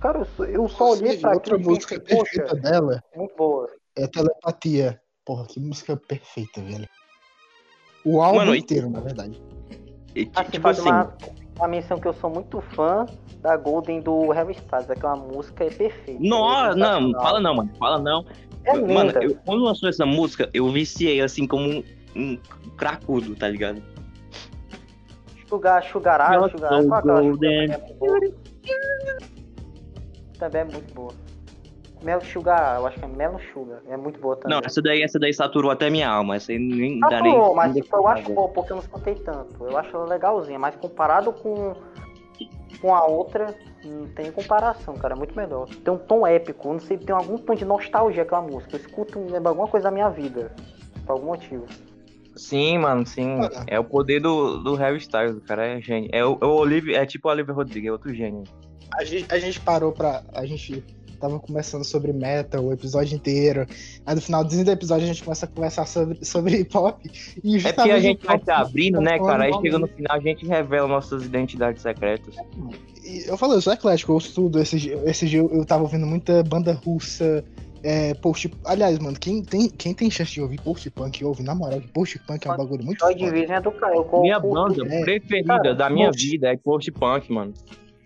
[0.00, 2.62] Cara, eu só, eu só olhei Inclusive, pra outra aquilo e música pensei, perfeita poxa,
[2.70, 3.68] dela muito boa.
[3.96, 5.00] é Telepatia.
[5.26, 6.88] Porra, que música perfeita, velho.
[8.04, 9.38] O álbum Mano, e- inteiro, na verdade.
[10.14, 11.14] E, ti- Assim, tipo faz assim, uma,
[11.58, 13.04] uma menção que eu sou muito fã
[13.42, 16.22] da Golden do Harry Styles, aquela música é perfeita.
[16.22, 17.22] Nossa, é não, sensacional.
[17.22, 17.70] fala não, mano.
[17.78, 18.24] Fala não.
[18.64, 19.22] É Mano, linda.
[19.22, 21.84] eu- quando lançou essa música, eu viciei assim como um,
[22.16, 22.38] um
[22.78, 23.82] cracudo, tá ligado?
[25.48, 27.70] Sugar, Sugar You're Sugar Sugar so qual aquela golden.
[27.72, 28.49] É.
[30.38, 31.12] Também é muito boa.
[32.02, 34.56] Mel Sugar, eu acho que é Melo Sugar, é muito boa também.
[34.56, 36.36] Não, essa daí, essa daí saturou até minha alma.
[36.36, 37.32] Essa aí nem dá nem.
[37.32, 39.64] Saturou, mas nem tipo, eu acho boa, porque eu não escutei tanto.
[39.64, 41.74] Eu acho ela legalzinha, mas comparado com,
[42.80, 45.14] com a outra, não tem comparação, cara.
[45.14, 45.68] É muito melhor.
[45.68, 48.76] Tem um tom épico, não sei, tem algum tom de nostalgia aquela música.
[48.76, 50.52] Eu escuto, lembra alguma coisa da minha vida.
[51.04, 51.66] Por algum motivo.
[52.34, 53.40] Sim, mano, sim.
[53.66, 56.08] É o poder do, do Harry Styles, o cara é gênio.
[56.12, 58.44] É o, é o Oliver, é tipo o Oliver Rodrigues, é outro gênio.
[58.98, 60.22] A gente, a gente parou pra.
[60.34, 60.82] A gente
[61.20, 63.66] tava conversando sobre metal o episódio inteiro.
[64.06, 66.98] Aí no finalzinho do episódio a gente começa a conversar sobre, sobre hip hop.
[67.44, 69.44] E É porque a gente vai se abrindo, né, tá cara?
[69.44, 72.34] Aí chega no final a gente revela nossas identidades secretas.
[73.04, 74.58] E Eu falei, eu sou eclético, eu estudo.
[74.60, 77.44] Esse, dia- esse dia eu tava ouvindo muita banda russa.
[77.82, 78.50] É, post.
[78.66, 82.46] Aliás, mano, quem tem, quem tem chance de ouvir post-punk, ouve, na moral, que post-punk
[82.46, 83.24] é um bagulho muito Joy foda.
[83.24, 83.94] Division é do cara.
[83.96, 85.00] Eu curto- Minha banda é.
[85.00, 87.54] preferida Cara, da minha post- vida é post-punk, mano.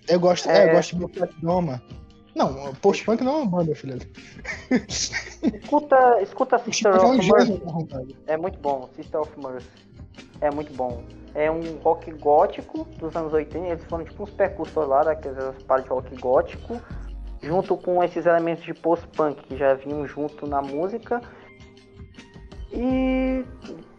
[0.08, 0.70] Eu gosto, é, É.
[0.70, 1.34] eu gosto de Black.
[2.34, 3.96] Não, post-punk não é uma banda, filha.
[4.70, 7.62] Escuta, escuta Sister é of Mercy.
[8.26, 9.68] É muito bom, Sister of Mercy.
[10.40, 11.04] É muito bom.
[11.34, 13.66] É um rock gótico dos anos 80.
[13.66, 16.80] Eles foram tipo uns percussores lá, daquelas partes de rock gótico,
[17.40, 21.20] junto com esses elementos de post-punk que já vinham junto na música.
[22.72, 23.44] E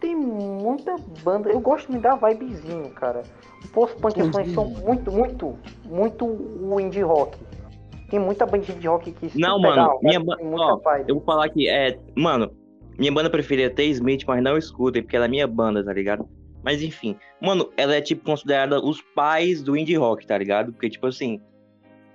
[0.00, 1.48] tem muita banda.
[1.50, 3.22] Eu gosto muito da vibezinho, cara.
[3.66, 4.84] Post-punk influenciou sim.
[4.84, 7.38] muito, muito, muito o indie rock.
[8.10, 10.62] Tem muita banda de indie rock que se Não, mano, vai minha ter ba- muita
[10.62, 11.08] ó, vibe.
[11.08, 11.98] Eu vou falar que é.
[12.14, 12.50] Mano,
[12.98, 15.92] minha banda preferida é The Smith, mas não escutem, porque ela é minha banda, tá
[15.92, 16.28] ligado?
[16.62, 20.72] Mas enfim, mano, ela é tipo considerada os pais do indie rock, tá ligado?
[20.72, 21.40] Porque, tipo assim,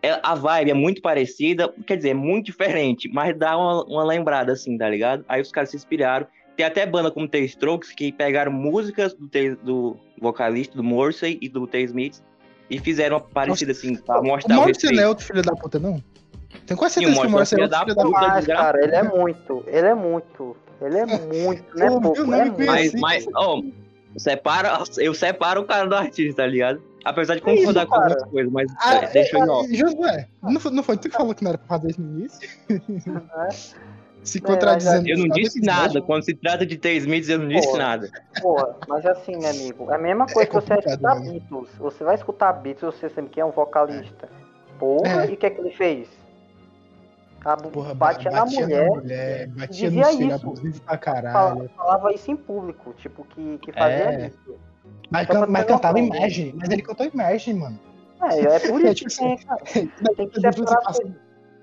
[0.02, 4.04] é- a vibe é muito parecida, quer dizer, é muito diferente, mas dá uma, uma
[4.04, 5.24] lembrada, assim, tá ligado?
[5.28, 6.28] Aí os caras se inspiraram.
[6.56, 9.28] Tem até banda como The Strokes que pegaram músicas do,
[9.64, 12.22] do vocalista, do Morrissey e do The Smith
[12.70, 15.54] e fizeram uma parecida, assim, pra O mostrar o Maurício não é outro filho da
[15.54, 16.02] puta, não?
[16.66, 18.04] Tem quase Sim, o certeza que o Maurício é é filho outro da filho da
[18.04, 18.34] puta.
[18.34, 19.64] Mas, cara, ele é muito.
[19.68, 20.58] Ele é muito.
[20.82, 21.06] Ele é
[21.46, 22.24] muito, não é pouco.
[22.24, 22.56] não é muito.
[22.56, 22.66] conheci.
[22.68, 23.00] Mas, Sim.
[23.00, 23.62] mas, ó,
[24.18, 26.82] separa, eu separo o cara do artista, tá ligado?
[27.04, 29.64] Apesar de concordar com algumas coisas, mas Ah, é, deixa eu ir, ó.
[29.64, 32.02] é, Josué, não foi, não foi tu que falou que não era pra fazer isso
[32.02, 32.50] no início?
[34.24, 35.08] Se É, contradizendo.
[35.10, 36.02] Eu não disse nada.
[36.02, 36.94] Quando se trata de T.
[36.98, 37.78] Smith, eu não disse Pô.
[37.78, 38.10] nada.
[38.42, 41.32] Porra, mas assim, meu amigo, é a mesma coisa que você escutar né?
[41.32, 41.70] Beatles.
[41.80, 44.30] Você vai escutar Beatles, você sempre quer um vocalista.
[44.78, 45.32] Porra, É.
[45.32, 46.08] e o que é que ele fez?
[47.44, 50.46] A, Porra, ba- batia, na mulher, mulher, batia dizia no filho, isso.
[50.46, 51.34] abusivo pra caralho.
[51.34, 54.28] falava, falava isso em público, tipo, que, que fazia É.
[54.28, 54.56] isso.
[55.10, 56.16] Mas, pra can- mas cantava noção.
[56.16, 57.80] Imagine, mas ele cantou Imagine, mano.
[58.22, 59.62] É, é por É, isso tipo que tem, cara.
[60.16, 60.94] Tem que separar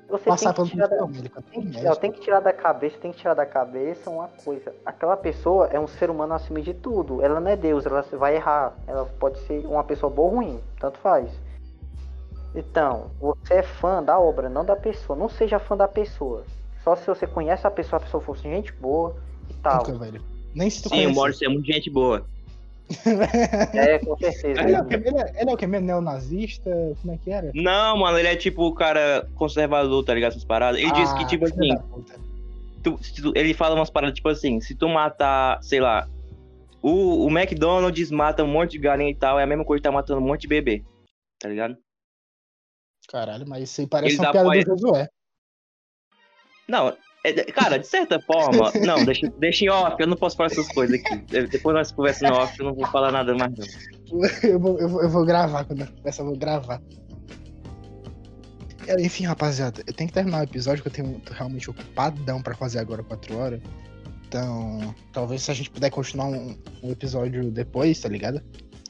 [0.09, 3.19] Você Passar tem que tirar da, tem que, tem que tirar da cabeça, tem que
[3.19, 4.75] tirar da cabeça uma coisa.
[4.85, 7.23] Aquela pessoa é um ser humano acima de tudo.
[7.23, 8.75] Ela não é Deus, ela vai errar.
[8.87, 11.31] Ela pode ser uma pessoa boa ou ruim, tanto faz.
[12.55, 15.19] Então, você é fã da obra, não da pessoa.
[15.19, 16.45] Não seja fã da pessoa.
[16.83, 19.15] Só se você conhece a pessoa, a pessoa fosse gente boa
[19.51, 19.87] e tal.
[19.87, 20.23] Nunca, velho.
[20.55, 21.15] Nem se tu Sim, o conhecer.
[21.15, 22.25] Morrison é muito gente boa.
[23.75, 24.63] É, com certeza.
[24.63, 24.95] Ele é o que?
[24.95, 25.67] Ele é, ele é o que?
[25.67, 26.71] Neonazista?
[27.01, 27.51] Como é que era?
[27.55, 30.31] Não, mano, ele é tipo o cara conservador, tá ligado?
[30.33, 30.81] Essas paradas.
[30.81, 31.69] Ele disse que, Ah, tipo assim,
[32.83, 36.09] tu- tu- ele fala umas paradas, tipo assim, se tu matar, sei lá,
[36.81, 39.89] o, o McDonald's mata um monte de galinha e tal, é a mesma coisa que
[39.89, 40.83] tá matando um monte de bebê.
[41.39, 41.77] Tá ligado?
[43.09, 45.09] Caralho, mas isso aí parece Ele uma piada apoio- do Josué.
[46.69, 46.97] Não,
[47.53, 48.73] cara, de certa forma.
[48.85, 51.17] Não, deixa, deixa em off, eu não posso falar essas coisas aqui.
[51.27, 54.21] De- Depois nós conversamos em off, eu não vou falar nada mais, não.
[54.51, 56.81] Eu vou, eu, vou, eu vou gravar quando eu começar, eu vou gravar.
[58.87, 62.41] É, Enfim, rapaziada, eu tenho que terminar o episódio que eu tenho tô realmente ocupadão
[62.43, 63.61] pra fazer agora 4 horas.
[64.27, 68.43] Então, talvez se a gente puder continuar um, um episódio depois, tá ligado?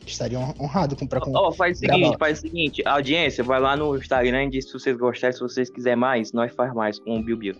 [0.06, 1.32] Estaria hon- honrado com pra com...
[1.34, 4.66] Ó, faz o seguinte, faz o seguinte, a audiência vai lá no Instagram e diz
[4.66, 7.54] se vocês gostarem, se vocês quiserem mais, nós faz mais com o Bill Bill.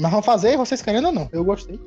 [0.00, 1.28] Mas vamos fazer, vocês querendo ou não?
[1.32, 1.78] Eu gostei.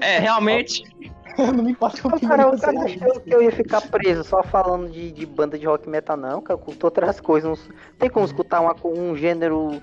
[0.00, 0.82] É, realmente.
[1.38, 3.00] não me importa com Cara, o cara vocês.
[3.02, 6.40] achou que eu ia ficar preso só falando de, de banda de rock metal, não,
[6.42, 6.58] cara.
[6.58, 7.58] Eu curto outras coisas.
[7.68, 9.80] Não tem como escutar uma, um gênero.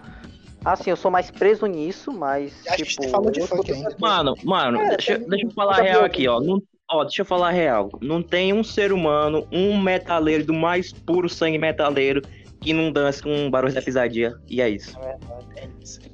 [0.64, 2.54] Assim, eu sou mais preso nisso, mas.
[2.68, 3.96] Acho tipo, falou de eu funk ainda.
[4.00, 6.40] Mano, mano, É, deixa, tem- deixa eu falar real aqui, ó.
[6.40, 7.90] Não, ó, deixa eu falar a real.
[8.02, 12.22] Não tem um ser humano, um metaleiro do mais puro sangue metaleiro
[12.66, 14.36] que não dança com barulho da pisadinha.
[14.50, 14.98] E é isso.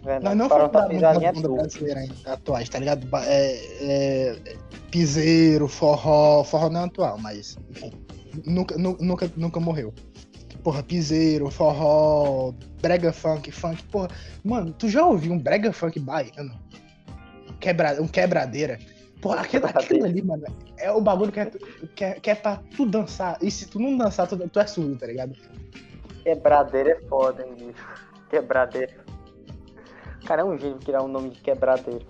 [0.04, 3.08] Velho, Nós não Barão falamos tá da pisadinha banda, brasileira atuais, tá ligado?
[3.26, 4.56] É, é,
[4.91, 7.91] piseiro, forró, forró não é atual, mas enfim,
[8.45, 9.93] nunca, nu- nunca, nunca morreu.
[10.64, 14.10] Porra, piseiro, forró, brega funk, funk, porra.
[14.43, 16.54] Mano, tu já ouviu um brega funk baiano?
[17.60, 18.78] Quebra, um quebradeira.
[19.22, 20.43] Porra, aquilo, aquilo ali, mano,
[20.78, 21.52] é o bagulho que é,
[21.95, 23.38] que, é, que é pra tu dançar.
[23.41, 25.34] E se tu não dançar, tu, tu é surdo, tá ligado?
[26.24, 27.88] Quebradeira é foda, hein, bicho.
[28.30, 28.93] Quebradeira.
[30.22, 32.02] O cara é um gênio criar um nome de quebradeira.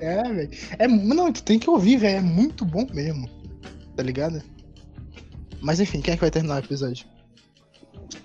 [0.00, 0.50] É, velho.
[0.78, 2.18] É, não, tu tem que ouvir, velho.
[2.18, 3.28] É muito bom mesmo.
[3.96, 4.42] Tá ligado?
[5.60, 7.06] Mas enfim, quem é que vai terminar o episódio?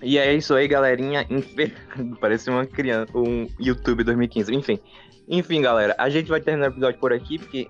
[0.02, 1.26] E é isso aí, galerinha.
[2.20, 4.54] Parece uma criança, um YouTube 2015.
[4.56, 4.80] Enfim.
[5.30, 7.68] Enfim, galera, a gente vai terminar o episódio por aqui, porque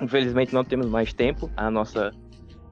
[0.00, 1.50] infelizmente não temos mais tempo.
[1.56, 2.12] A nossa.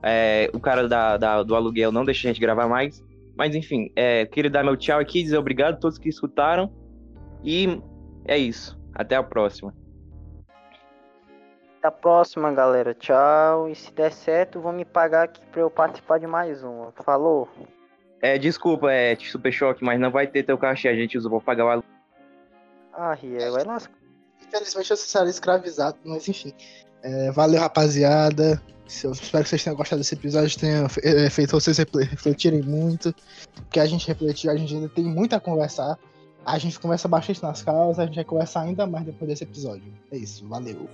[0.02, 3.02] é, o cara da, da- do aluguel não deixa a gente gravar mais.
[3.36, 6.72] Mas enfim, é, queria dar meu tchau aqui, dizer obrigado a todos que escutaram.
[7.42, 7.80] E
[8.26, 8.80] é isso.
[8.94, 9.74] Até a próxima.
[11.78, 12.94] Até a próxima, galera.
[12.94, 13.68] Tchau.
[13.68, 16.92] E se der certo, vão me pagar aqui pra eu participar de mais uma.
[17.04, 17.48] Falou?
[18.20, 20.88] É, desculpa, é Super Choque, mas não vai ter teu cachê.
[20.88, 21.90] A gente usa, vou pagar o aluguel.
[22.92, 23.88] Ah, Riel, é nosso.
[24.46, 26.52] Infelizmente eu serei escravizado, mas enfim.
[27.02, 28.62] É, valeu, rapaziada.
[29.02, 33.14] Eu espero que vocês tenham gostado desse episódio, tenha é, feito vocês refletirem muito.
[33.54, 35.98] Porque a gente refletiu, a gente ainda tem muito a conversar.
[36.44, 39.92] A gente conversa bastante nas causas, a gente vai conversar ainda mais depois desse episódio.
[40.10, 40.88] É isso, valeu.